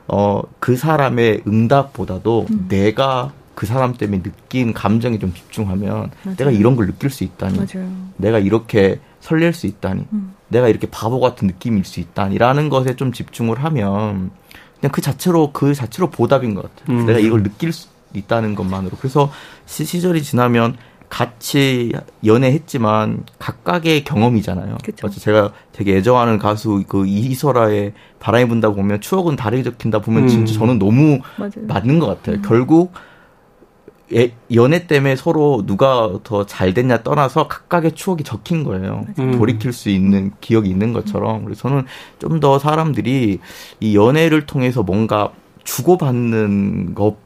어 0.09 0.43
그 0.59 0.77
사람의 0.77 1.43
응답보다도 1.47 2.47
음. 2.51 2.67
내가 2.69 3.33
그 3.55 3.67
사람 3.67 3.95
때문에 3.95 4.23
느낀 4.23 4.73
감정에 4.73 5.19
좀 5.19 5.35
집중하면 5.35 6.11
맞아요. 6.25 6.37
내가 6.37 6.51
이런 6.51 6.77
걸 6.77 6.87
느낄 6.87 7.11
수 7.11 7.25
있다니 7.25 7.59
맞아요. 7.59 7.91
내가 8.17 8.39
이렇게 8.39 8.99
설렐 9.21 9.53
수 9.53 9.67
있다니 9.67 10.07
음. 10.15 10.33
내가 10.49 10.69
이렇게 10.69 10.89
바보 10.89 11.21
같은 11.21 11.47
느낌일 11.47 11.85
수 11.85 12.01
있다니라는 12.01 12.71
것에 12.71 12.97
좀 12.97 13.13
집중을 13.13 13.63
하면 13.65 14.31
그냥 14.81 14.93
그 14.93 15.03
자체로 15.03 15.51
그 15.53 15.75
자체로 15.75 16.09
보답인 16.09 16.55
것 16.55 16.63
같아요. 16.63 16.97
음. 16.97 17.07
내가 17.07 17.19
이걸 17.19 17.43
느낄 17.43 17.73
수 17.73 17.89
있다는 18.15 18.55
것만으로 18.55 18.97
그래서 18.99 19.31
시절이 19.67 20.23
지나면 20.23 20.77
같이 21.13 21.93
연애했지만 22.25 23.25
각각의 23.39 24.03
경험이잖아요. 24.03 24.79
그쵸. 24.83 25.07
맞죠? 25.07 25.21
제가 25.21 25.53
되게 25.73 25.97
애정하는 25.99 26.39
가수 26.39 26.85
그 26.89 27.07
이소라의 27.07 27.93
바람이 28.19 28.49
분다 28.49 28.71
보면 28.71 29.03
추억은 29.03 29.37
다르게 29.37 29.63
적힌다 29.63 29.99
보면 30.01 30.23
음. 30.23 30.29
진짜 30.29 30.55
저는 30.55 30.79
너무 30.79 31.21
맞아요. 31.37 31.67
맞는 31.69 31.99
것 31.99 32.07
같아요. 32.07 32.37
음. 32.37 32.43
결국 32.43 32.95
예, 34.15 34.33
연애 34.55 34.87
때문에 34.87 35.15
서로 35.17 35.65
누가 35.67 36.09
더 36.25 36.45
잘 36.47 36.73
됐냐 36.73 37.03
떠나서 37.03 37.47
각각의 37.47 37.93
추억이 37.93 38.23
적힌 38.23 38.65
거예요. 38.65 39.05
음. 39.19 39.37
돌이킬 39.39 39.75
수 39.75 39.91
있는 39.91 40.33
기억이 40.41 40.71
있는 40.71 40.95
것처럼. 40.95 41.45
그래서 41.45 41.69
저는 41.69 41.85
좀 42.21 42.41
더 42.41 42.59
사람들이 42.59 43.39
이 43.81 43.95
연애를 43.97 44.47
통해서 44.47 44.83
뭔가 44.83 45.31
주고받는 45.65 46.95
것 46.95 47.17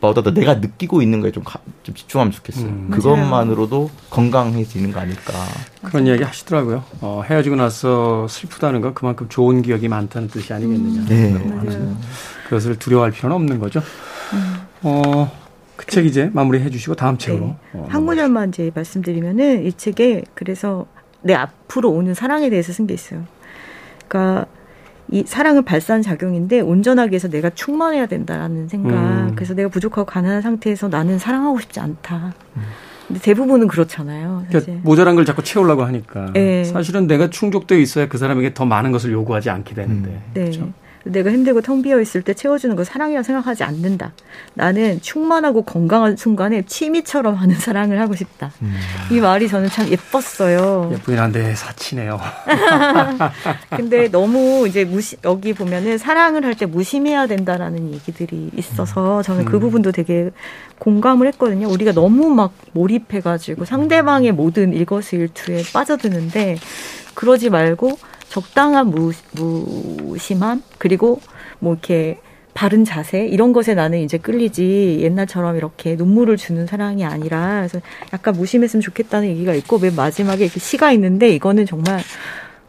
보다도 0.00 0.32
내가 0.32 0.54
느끼고 0.54 1.02
있는 1.02 1.20
거에 1.20 1.32
좀, 1.32 1.42
가, 1.42 1.58
좀 1.82 1.94
집중하면 1.94 2.30
좋겠어요. 2.32 2.66
음. 2.66 2.88
그것만으로도 2.90 3.90
건강해지는 4.10 4.92
거 4.92 5.00
아닐까. 5.00 5.32
그런 5.82 6.06
이야기 6.06 6.22
하시더라고요. 6.22 6.84
어, 7.00 7.22
헤어지고 7.28 7.56
나서 7.56 8.28
슬프다는 8.28 8.80
건 8.80 8.94
그만큼 8.94 9.28
좋은 9.28 9.62
기억이 9.62 9.88
많다는 9.88 10.28
뜻이 10.28 10.52
아니겠느냐. 10.52 11.00
음. 11.00 11.06
네. 11.08 11.32
맞아요. 11.72 11.96
그것을 12.44 12.78
두려워할 12.78 13.10
필요는 13.10 13.34
없는 13.34 13.58
거죠. 13.58 13.82
음. 14.34 14.54
어, 14.82 15.30
그 15.76 15.86
책 15.86 16.06
이제 16.06 16.30
마무리해 16.32 16.70
주시고 16.70 16.94
다음 16.94 17.18
책으로. 17.18 17.46
네. 17.46 17.56
어, 17.74 17.86
한 17.88 18.06
구절만 18.06 18.50
이제 18.50 18.70
말씀드리면은 18.74 19.64
이 19.66 19.72
책에 19.72 20.22
그래서 20.34 20.86
내 21.22 21.34
앞으로 21.34 21.90
오는 21.90 22.14
사랑에 22.14 22.50
대해서 22.50 22.72
쓴 22.72 22.86
게 22.86 22.94
있어요. 22.94 23.24
그러니까 24.06 24.46
이 25.10 25.24
사랑은 25.26 25.64
발산 25.64 26.02
작용인데 26.02 26.60
온전하게 26.60 27.16
해서 27.16 27.28
내가 27.28 27.50
충만해야 27.50 28.06
된다라는 28.06 28.68
생각. 28.68 28.94
음. 28.94 29.32
그래서 29.34 29.54
내가 29.54 29.68
부족하고 29.68 30.04
가난한 30.04 30.42
상태에서 30.42 30.88
나는 30.88 31.18
사랑하고 31.18 31.60
싶지 31.60 31.80
않다. 31.80 32.34
음. 32.56 32.62
근데 33.06 33.20
대부분은 33.20 33.68
그렇잖아요. 33.68 34.44
그러니까 34.48 34.72
모자란 34.82 35.14
걸 35.14 35.24
자꾸 35.24 35.42
채우려고 35.42 35.82
하니까 35.84 36.30
네. 36.34 36.62
사실은 36.64 37.06
내가 37.06 37.30
충족되어 37.30 37.78
있어야 37.78 38.06
그 38.06 38.18
사람에게 38.18 38.52
더 38.52 38.66
많은 38.66 38.92
것을 38.92 39.12
요구하지 39.12 39.48
않게 39.48 39.74
되는데. 39.74 40.10
음. 40.10 40.22
네. 40.34 40.40
그렇죠? 40.42 40.72
내가 41.08 41.30
힘들고 41.30 41.62
텅 41.62 41.82
비어 41.82 42.00
있을 42.00 42.22
때 42.22 42.34
채워주는 42.34 42.74
거 42.76 42.84
사랑이라 42.84 43.22
생각하지 43.22 43.64
않는다. 43.64 44.12
나는 44.54 45.00
충만하고 45.00 45.62
건강한 45.62 46.16
순간에 46.16 46.62
취미처럼 46.66 47.34
하는 47.34 47.56
사랑을 47.56 48.00
하고 48.00 48.14
싶다. 48.14 48.52
음. 48.62 48.74
이 49.10 49.20
말이 49.20 49.48
저는 49.48 49.68
참 49.68 49.88
예뻤어요. 49.88 50.90
예쁘긴 50.92 51.18
한데 51.18 51.54
사치네요. 51.54 52.20
근데 53.76 54.08
너무 54.08 54.66
이제 54.68 54.84
무시 54.84 55.16
여기 55.24 55.52
보면은 55.52 55.98
사랑을 55.98 56.44
할 56.44 56.58
때 56.58 56.66
무심해야 56.66 57.28
된다라는 57.28 57.92
얘기들이 57.94 58.50
있어서 58.56 59.22
저는 59.22 59.44
그 59.44 59.58
음. 59.58 59.60
부분도 59.60 59.92
되게 59.92 60.30
공감을 60.80 61.28
했거든요. 61.28 61.68
우리가 61.68 61.92
너무 61.92 62.30
막 62.30 62.52
몰입해가지고 62.72 63.64
상대방의 63.64 64.32
모든 64.32 64.72
일거수일투에 64.72 65.62
빠져드는데 65.72 66.56
그러지 67.14 67.50
말고 67.50 67.96
적당한 68.28 68.90
무, 68.90 69.12
무심함 69.32 70.62
그리고 70.78 71.20
뭐 71.58 71.72
이렇게 71.74 72.20
바른 72.54 72.84
자세 72.84 73.24
이런 73.24 73.52
것에 73.52 73.74
나는 73.74 74.00
이제 74.00 74.18
끌리지 74.18 74.98
옛날처럼 75.02 75.56
이렇게 75.56 75.94
눈물을 75.94 76.36
주는 76.36 76.66
사랑이 76.66 77.04
아니라 77.04 77.58
그래서 77.58 77.80
약간 78.12 78.34
무심했으면 78.34 78.80
좋겠다는 78.80 79.28
얘기가 79.28 79.54
있고 79.54 79.78
맨 79.78 79.94
마지막에 79.94 80.44
이렇게 80.44 80.58
시가 80.58 80.90
있는데 80.92 81.30
이거는 81.30 81.66
정말 81.66 82.00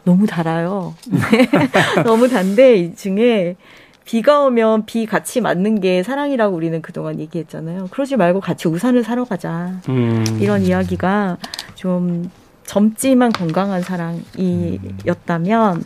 너무 0.04 0.26
달아요. 0.26 0.94
네. 1.08 1.48
너무 2.04 2.28
단데 2.28 2.76
이 2.76 2.94
중에 2.94 3.56
비가 4.04 4.40
오면 4.42 4.86
비 4.86 5.06
같이 5.06 5.40
맞는 5.40 5.80
게 5.80 6.02
사랑이라고 6.02 6.54
우리는 6.54 6.80
그동안 6.82 7.20
얘기했잖아요. 7.20 7.88
그러지 7.90 8.16
말고 8.16 8.40
같이 8.40 8.68
우산을 8.68 9.04
사러 9.04 9.24
가자. 9.24 9.80
음. 9.88 10.24
이런 10.40 10.62
이야기가 10.62 11.36
좀 11.74 12.30
젊지만 12.70 13.32
건강한 13.32 13.82
사랑이었다면 13.82 15.82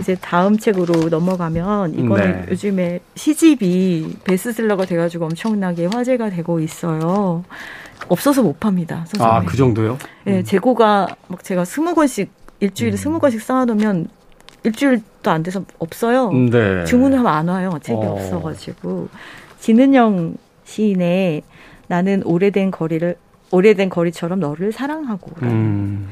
이제 0.00 0.16
다음 0.20 0.58
책으로 0.58 1.08
넘어가면 1.08 1.94
이거는 1.94 2.32
네. 2.32 2.46
요즘에 2.50 2.98
시집이 3.14 4.16
베스트셀러가 4.24 4.86
돼가지고 4.86 5.26
엄청나게 5.26 5.86
화제가 5.86 6.30
되고 6.30 6.58
있어요. 6.58 7.44
없어서 8.08 8.42
못 8.42 8.58
팝니다. 8.58 9.04
서점에. 9.06 9.30
아, 9.30 9.44
그 9.44 9.56
정도요? 9.56 9.98
네, 10.24 10.42
재고가 10.42 11.06
막 11.28 11.44
제가 11.44 11.64
스무 11.64 11.94
권씩 11.94 12.32
일주일에 12.58 12.94
음. 12.94 12.96
스무 12.96 13.20
권씩 13.20 13.40
쌓아놓으면 13.40 14.08
일주일도 14.64 15.30
안 15.30 15.44
돼서 15.44 15.62
없어요. 15.78 16.32
네. 16.32 16.84
주문을 16.86 17.20
하면 17.20 17.32
안 17.32 17.46
와요. 17.46 17.78
책이 17.80 18.00
어. 18.00 18.14
없어가지고. 18.14 19.08
진은영 19.60 20.34
시인의 20.64 21.42
나는 21.86 22.24
오래된 22.24 22.72
거리를 22.72 23.16
오래된 23.56 23.88
거리처럼 23.88 24.40
너를 24.40 24.72
사랑하고 24.72 25.32
음. 25.42 26.08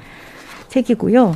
책이고요. 0.68 1.34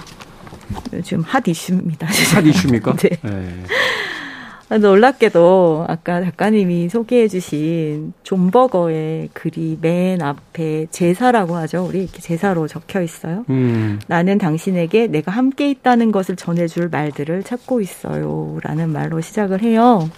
요즘 0.95 1.21
핫 1.21 1.47
이슈입니다. 1.47 2.07
핫 2.07 2.47
이슈입니까? 2.47 2.97
네. 2.97 3.11
네. 3.23 4.79
놀랍게도 4.79 5.87
아까 5.89 6.23
작가님이 6.23 6.91
소개해 6.91 7.29
주신 7.29 8.13
존버거의 8.23 9.31
글이 9.33 9.79
맨 9.81 10.21
앞에 10.21 10.87
제사라고 10.91 11.57
하죠. 11.57 11.87
우리 11.89 12.03
이렇게 12.03 12.21
제사로 12.21 12.69
적혀 12.69 13.01
있어요. 13.01 13.47
음. 13.49 13.99
나는 14.09 14.37
당신에게 14.37 15.07
내가 15.07 15.33
함께 15.33 15.71
있다는 15.71 16.13
것을 16.13 16.37
전해줄 16.37 16.89
말들을 16.91 17.45
찾고 17.45 17.81
있어요. 17.81 18.59
라는 18.63 18.91
말로 18.91 19.23
시작을 19.23 19.63
해요. 19.63 20.11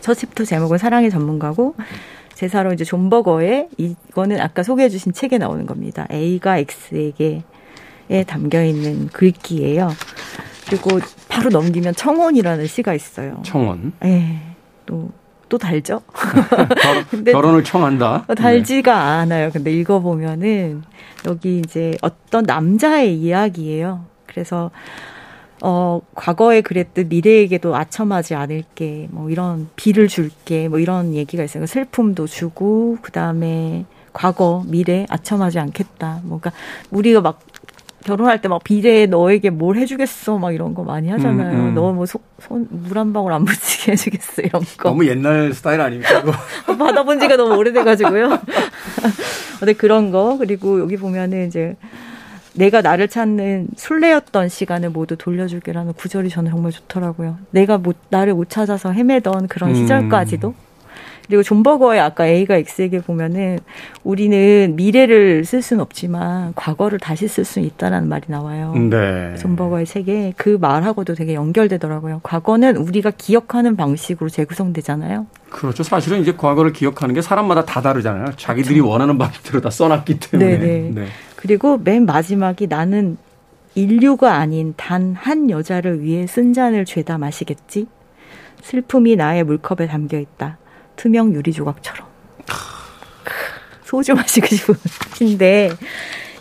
첫 0.00 0.14
챕터 0.14 0.44
제목은 0.44 0.78
사랑의 0.78 1.10
전문가고 1.10 1.74
제사로 2.38 2.72
이제 2.72 2.84
존버거의 2.84 3.68
이거는 3.78 4.40
아까 4.40 4.62
소개해 4.62 4.90
주신 4.90 5.12
책에 5.12 5.38
나오는 5.38 5.66
겁니다. 5.66 6.06
A가 6.12 6.58
X에게 6.58 7.42
에 8.10 8.22
담겨 8.22 8.62
있는 8.62 9.08
글귀예요. 9.08 9.90
그리고 10.68 11.00
바로 11.28 11.50
넘기면 11.50 11.96
청혼이라는 11.96 12.68
시가 12.68 12.94
있어요. 12.94 13.42
청혼. 13.44 13.92
예. 14.04 14.38
또, 14.86 15.10
또 15.48 15.58
달죠? 15.58 16.02
근데 17.10 17.32
결혼을 17.32 17.64
청한다? 17.64 18.26
달지가 18.36 18.94
네. 18.94 19.00
않아요. 19.00 19.50
근데 19.50 19.72
읽어보면은 19.72 20.84
여기 21.26 21.58
이제 21.58 21.96
어떤 22.02 22.44
남자의 22.44 23.16
이야기예요. 23.16 24.04
그래서 24.26 24.70
어, 25.62 26.00
과거에 26.14 26.60
그랬듯 26.60 27.08
미래에게도 27.08 27.74
아첨하지 27.74 28.34
않을게, 28.34 29.08
뭐 29.10 29.30
이런 29.30 29.68
비를 29.76 30.08
줄게, 30.08 30.68
뭐 30.68 30.78
이런 30.78 31.14
얘기가 31.14 31.42
있어요. 31.42 31.66
슬픔도 31.66 32.26
주고, 32.26 32.98
그 33.02 33.10
다음에 33.12 33.84
과거, 34.12 34.62
미래 34.66 35.06
아첨하지 35.08 35.58
않겠다. 35.58 36.20
뭐, 36.24 36.38
그러니까 36.40 36.60
우리가 36.90 37.20
막 37.20 37.40
결혼할 38.04 38.40
때 38.40 38.48
막 38.48 38.62
비례 38.64 39.04
너에게 39.06 39.50
뭘 39.50 39.76
해주겠어 39.76 40.38
막 40.38 40.52
이런 40.52 40.72
거 40.72 40.82
많이 40.82 41.08
하잖아요. 41.10 41.50
음, 41.58 41.68
음. 41.70 41.74
너뭐 41.74 42.06
손물 42.38 42.96
한 42.96 43.12
방울 43.12 43.32
안 43.32 43.42
묻히게 43.42 43.92
해주겠어 43.92 44.42
이런 44.42 44.62
거. 44.78 44.88
너무 44.90 45.06
옛날 45.06 45.52
스타일 45.52 45.80
아닙니까? 45.80 46.22
받아본 46.78 47.20
지가 47.20 47.36
너무 47.36 47.56
오래돼가지고요. 47.56 48.38
근데 49.58 49.72
그런 49.74 50.10
거 50.10 50.38
그리고 50.38 50.80
여기 50.80 50.96
보면은 50.96 51.48
이제 51.48 51.76
내가 52.58 52.82
나를 52.82 53.06
찾는 53.06 53.68
순례였던 53.76 54.48
시간을 54.48 54.90
모두 54.90 55.16
돌려줄게라는 55.16 55.92
구절이 55.92 56.28
저는 56.28 56.50
정말 56.50 56.72
좋더라고요. 56.72 57.38
내가 57.52 57.78
못, 57.78 57.96
나를 58.08 58.34
못 58.34 58.50
찾아서 58.50 58.90
헤매던 58.90 59.46
그런 59.46 59.70
음. 59.70 59.74
시절까지도. 59.76 60.54
그리고 61.28 61.42
존버거의 61.42 62.00
아까 62.00 62.26
A가 62.26 62.56
X에게 62.56 63.02
보면은 63.02 63.58
우리는 64.02 64.72
미래를 64.74 65.44
쓸 65.44 65.60
수는 65.60 65.82
없지만 65.82 66.54
과거를 66.56 66.98
다시 66.98 67.28
쓸 67.28 67.44
수 67.44 67.60
있다라는 67.60 68.08
말이 68.08 68.24
나와요. 68.28 68.72
네. 68.74 69.36
존버거의 69.36 69.84
책에 69.84 70.32
그 70.36 70.56
말하고도 70.58 71.14
되게 71.14 71.34
연결되더라고요. 71.34 72.20
과거는 72.22 72.78
우리가 72.78 73.12
기억하는 73.16 73.76
방식으로 73.76 74.30
재구성되잖아요. 74.30 75.26
그렇죠. 75.50 75.82
사실은 75.82 76.22
이제 76.22 76.32
과거를 76.34 76.72
기억하는 76.72 77.14
게 77.14 77.20
사람마다 77.20 77.66
다 77.66 77.82
다르잖아요. 77.82 78.32
자기들이 78.36 78.76
그렇죠. 78.76 78.90
원하는 78.90 79.18
방식대로 79.18 79.60
다 79.60 79.68
써놨기 79.68 80.18
때문에. 80.18 80.58
네네. 80.58 80.90
네. 80.94 81.06
그리고 81.38 81.78
맨 81.78 82.04
마지막이 82.04 82.66
나는 82.66 83.16
인류가 83.76 84.34
아닌 84.34 84.74
단 84.76 85.14
한 85.14 85.50
여자를 85.50 86.02
위해 86.02 86.26
쓴 86.26 86.52
잔을 86.52 86.84
죄다 86.84 87.16
마시겠지? 87.16 87.86
슬픔이 88.60 89.14
나의 89.14 89.44
물컵에 89.44 89.86
담겨 89.86 90.18
있다. 90.18 90.58
투명 90.96 91.32
유리 91.32 91.52
조각처럼. 91.52 92.08
소주 93.84 94.14
마시고 94.14 94.46
싶은 94.48 94.74
시인데 95.14 95.70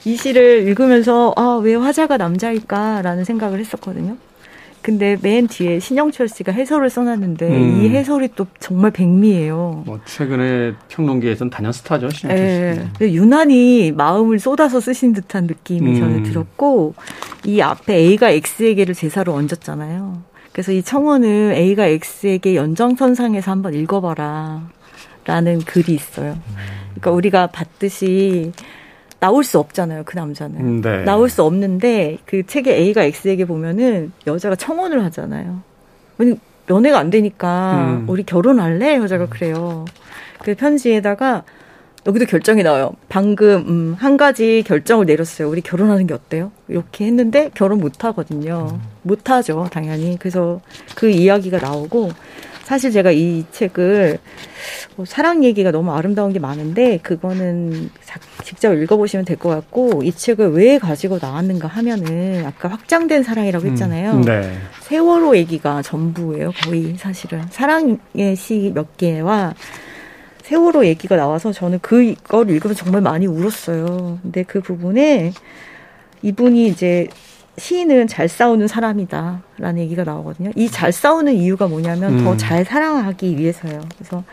이 0.04 0.18
시를 0.18 0.68
읽으면서 0.68 1.32
아, 1.38 1.60
왜 1.62 1.76
화자가 1.76 2.18
남자일까라는 2.18 3.24
생각을 3.24 3.60
했었거든요. 3.60 4.18
근데 4.88 5.18
맨 5.22 5.48
뒤에 5.50 5.82
신영철 5.82 6.30
씨가 6.30 6.54
해설을 6.54 6.90
써놨는데 6.90 7.46
음. 7.46 7.82
이 7.84 7.90
해설이 7.90 8.30
또 8.38 8.48
정말 8.62 8.90
백미예요. 8.92 9.84
뭐 9.86 10.00
최근에 10.06 10.76
평론계에선 10.88 11.50
단연 11.50 11.74
스타죠 11.74 12.10
신영철 12.10 12.48
씨. 12.48 12.80
네. 12.80 12.90
네. 12.98 13.14
유난히 13.14 13.92
마음을 13.92 14.40
쏟아서 14.40 14.80
쓰신 14.80 15.12
듯한 15.12 15.48
느낌이 15.48 15.92
음. 15.92 16.00
저는 16.00 16.24
들었고 16.24 16.94
이 17.44 17.60
앞에 17.60 17.96
A가 17.96 18.30
X에게를 18.30 18.96
제사로 18.96 19.34
얹었잖아요. 19.34 20.22
그래서 20.54 20.72
이 20.72 20.82
청원을 20.82 21.52
A가 21.54 21.86
X에게 21.88 22.56
연장선상에서 22.56 23.52
한번 23.52 23.74
읽어봐라. 23.74 24.70
라는 25.26 25.60
글이 25.60 25.94
있어요. 25.94 26.40
그러니까 26.92 27.12
우리가 27.12 27.48
봤듯이 27.48 28.54
나올 29.20 29.44
수 29.44 29.60
없잖아요. 29.60 30.04
그 30.06 30.16
남자는. 30.16 30.60
음, 30.60 30.82
네. 30.82 31.04
나올 31.04 31.30
수 31.30 31.44
없는데 31.44 32.20
그 32.26 32.46
책에 32.46 32.76
A가 32.76 33.04
X에게 33.04 33.46
보면은 33.46 34.12
여자가 34.26 34.56
청혼을 34.56 35.04
하잖아요. 35.06 35.62
왜냐 36.18 36.36
연애가 36.70 37.00
안 37.00 37.10
되니까 37.10 37.98
음. 38.02 38.06
우리 38.10 38.24
결혼할래? 38.24 38.98
여자가 38.98 39.26
음. 39.26 39.30
그래요. 39.30 39.86
그 40.44 40.54
편지에다가 40.54 41.44
여기도 42.06 42.26
결정이 42.26 42.64
나와요. 42.64 42.94
방금 43.10 43.66
음, 43.68 43.96
한 43.98 44.16
가지 44.18 44.64
결정을 44.66 45.06
내렸어요. 45.06 45.50
우리 45.50 45.62
결혼하는 45.62 46.08
게 46.08 46.14
어때요? 46.14 46.52
이렇게 46.68 47.06
했는데 47.06 47.52
결혼 47.54 47.80
못 47.80 48.06
하거든요. 48.06 48.70
음. 48.72 48.82
못 49.02 49.30
하죠, 49.30 49.68
당연히. 49.72 50.18
그래서 50.20 50.62
그 50.96 51.10
이야기가 51.10 51.60
나오고 51.60 52.12
사실 52.68 52.92
제가 52.92 53.12
이 53.12 53.46
책을 53.50 54.18
뭐 54.98 55.06
사랑 55.06 55.46
얘기가 55.46 55.72
너무 55.72 55.94
아름다운 55.94 56.34
게 56.34 56.40
많은데 56.40 56.98
그거는 57.02 57.90
직접 58.44 58.74
읽어보시면 58.74 59.24
될 59.24 59.38
것 59.38 59.48
같고 59.48 60.04
이 60.04 60.12
책을 60.12 60.50
왜 60.52 60.78
가지고 60.78 61.18
나왔는가 61.22 61.70
하면은 61.70 62.46
아까 62.46 62.68
확장된 62.68 63.24
사랑이라고 63.24 63.66
음, 63.68 63.72
했잖아요. 63.72 64.12
음, 64.12 64.22
네. 64.24 64.52
세월호 64.82 65.38
얘기가 65.38 65.82
전부예요. 65.82 66.52
거의 66.66 66.96
사실은 66.98 67.44
사랑의 67.52 68.36
시 68.36 68.70
몇 68.76 68.98
개와 68.98 69.54
세월호 70.44 70.86
얘기가 70.88 71.16
나와서 71.16 71.54
저는 71.54 71.80
그걸 71.80 72.50
읽으면서 72.50 72.84
정말 72.84 73.02
많이 73.02 73.28
울었어요. 73.28 74.20
근데 74.22 74.44
그 74.44 74.60
부분에 74.60 75.32
이분이 76.22 76.68
이제 76.68 77.08
시인은 77.58 78.08
잘 78.08 78.28
싸우는 78.28 78.68
사람이다라는 78.68 79.80
얘기가 79.80 80.04
나오거든요. 80.04 80.52
이 80.56 80.70
잘 80.70 80.92
싸우는 80.92 81.34
이유가 81.34 81.68
뭐냐면 81.68 82.20
음. 82.20 82.24
더잘 82.24 82.66
사랑하기 82.66 83.38
위해서요. 83.38 83.82
그래서 83.98 84.24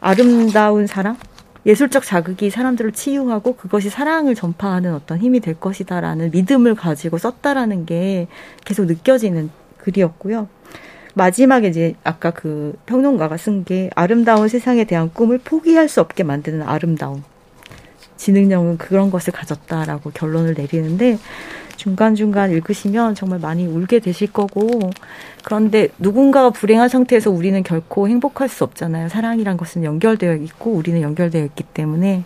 아름다운 0.00 0.86
사랑, 0.86 1.16
예술적 1.66 2.04
자극이 2.04 2.48
사람들을 2.50 2.92
치유하고 2.92 3.56
그것이 3.56 3.90
사랑을 3.90 4.34
전파하는 4.34 4.94
어떤 4.94 5.18
힘이 5.18 5.40
될 5.40 5.54
것이다라는 5.54 6.30
믿음을 6.30 6.74
가지고 6.74 7.18
썼다라는 7.18 7.84
게 7.86 8.28
계속 8.64 8.86
느껴지는 8.86 9.50
글이었고요. 9.78 10.48
마지막에 11.14 11.68
이제 11.68 11.94
아까 12.04 12.30
그 12.30 12.74
평론가가 12.86 13.36
쓴 13.36 13.64
게 13.64 13.90
아름다운 13.94 14.48
세상에 14.48 14.84
대한 14.84 15.10
꿈을 15.12 15.38
포기할 15.38 15.88
수 15.88 16.00
없게 16.00 16.22
만드는 16.22 16.62
아름다움. 16.62 17.22
지능령은 18.16 18.78
그런 18.78 19.10
것을 19.10 19.32
가졌다라고 19.32 20.10
결론을 20.10 20.54
내리는데 20.54 21.18
중간중간 21.76 22.50
읽으시면 22.52 23.14
정말 23.14 23.38
많이 23.38 23.66
울게 23.66 24.00
되실 24.00 24.32
거고 24.32 24.90
그런데 25.44 25.88
누군가가 25.98 26.50
불행한 26.50 26.88
상태에서 26.88 27.30
우리는 27.30 27.62
결코 27.62 28.08
행복할 28.08 28.48
수 28.48 28.64
없잖아요. 28.64 29.08
사랑이란 29.08 29.56
것은 29.56 29.84
연결되어 29.84 30.34
있고 30.36 30.72
우리는 30.72 31.00
연결되어 31.02 31.44
있기 31.44 31.64
때문에 31.64 32.24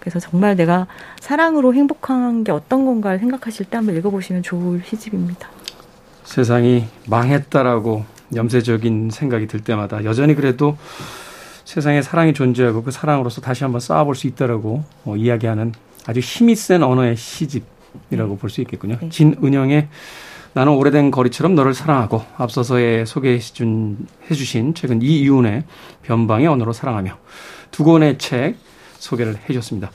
그래서 0.00 0.18
정말 0.18 0.56
내가 0.56 0.86
사랑으로 1.20 1.74
행복한 1.74 2.44
게 2.44 2.52
어떤 2.52 2.84
건가를 2.84 3.18
생각하실 3.18 3.66
때 3.66 3.76
한번 3.76 3.96
읽어보시면 3.96 4.42
좋을 4.42 4.82
시집입니다. 4.84 5.48
세상이 6.24 6.84
망했다라고 7.06 8.04
염세적인 8.34 9.10
생각이 9.10 9.46
들 9.46 9.60
때마다 9.60 10.04
여전히 10.04 10.34
그래도 10.34 10.76
세상에 11.64 12.02
사랑이 12.02 12.32
존재하고 12.32 12.82
그 12.82 12.90
사랑으로서 12.90 13.40
다시 13.40 13.64
한번 13.64 13.80
쌓아볼 13.80 14.14
수 14.14 14.26
있다라고 14.26 14.84
어, 15.04 15.16
이야기하는 15.16 15.72
아주 16.06 16.20
힘이 16.20 16.54
센 16.54 16.82
언어의 16.82 17.16
시집 17.16 17.64
이라고 18.10 18.36
볼 18.36 18.50
수 18.50 18.60
있겠군요. 18.60 18.96
네. 19.00 19.08
진은영의 19.08 19.88
나는 20.52 20.72
오래된 20.72 21.10
거리처럼 21.12 21.54
너를 21.54 21.74
사랑하고 21.74 22.24
앞서서에 22.36 23.04
소개해 23.04 23.38
주신 23.38 24.74
최근 24.74 25.00
이이운의 25.00 25.64
변방의 26.02 26.48
언어로 26.48 26.72
사랑하며 26.72 27.16
두 27.70 27.84
권의 27.84 28.18
책 28.18 28.56
소개를 28.98 29.36
해 29.36 29.46
주셨습니다. 29.46 29.90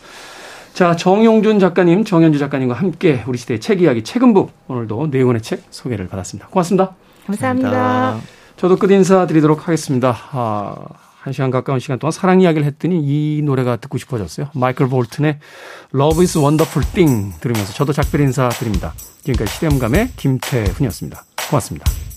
자, 0.74 0.96
정용준 0.96 1.60
작가님, 1.60 2.04
정현주 2.06 2.40
작가님과 2.40 2.74
함께 2.74 3.24
우리 3.28 3.38
시대의 3.38 3.60
책 3.60 3.82
이야기 3.82 4.04
책은북 4.04 4.52
오늘도 4.68 5.10
네 5.12 5.24
권의 5.24 5.42
책 5.42 5.64
소개를 5.70 6.08
받았습니다. 6.08 6.48
고맙습니다. 6.48 6.96
감사합니다. 7.28 7.70
감사합니다. 7.70 8.28
저도 8.58 8.78
끝 8.78 8.92
인사 8.92 9.28
드리도록 9.28 9.68
하겠습니다. 9.68 10.16
아, 10.32 10.76
한 11.26 11.34
시간 11.34 11.50
가까운 11.50 11.80
시간 11.80 11.98
동안 11.98 12.12
사랑 12.12 12.40
이야기를 12.40 12.68
했더니 12.68 13.02
이 13.04 13.42
노래가 13.42 13.78
듣고 13.78 13.98
싶어졌어요. 13.98 14.50
마이클 14.54 14.88
볼튼의 14.88 15.40
Love 15.96 16.22
is 16.22 16.38
Wonderful 16.38 16.88
Thing 16.94 17.40
들으면서 17.42 17.74
저도 17.74 17.94
작별 17.94 18.22
인사 18.22 18.48
드립니다. 18.50 18.94
지금까지 19.24 19.52
시대음감의 19.56 20.12
김태훈이었습니다. 20.18 21.26
고맙습니다. 21.50 22.15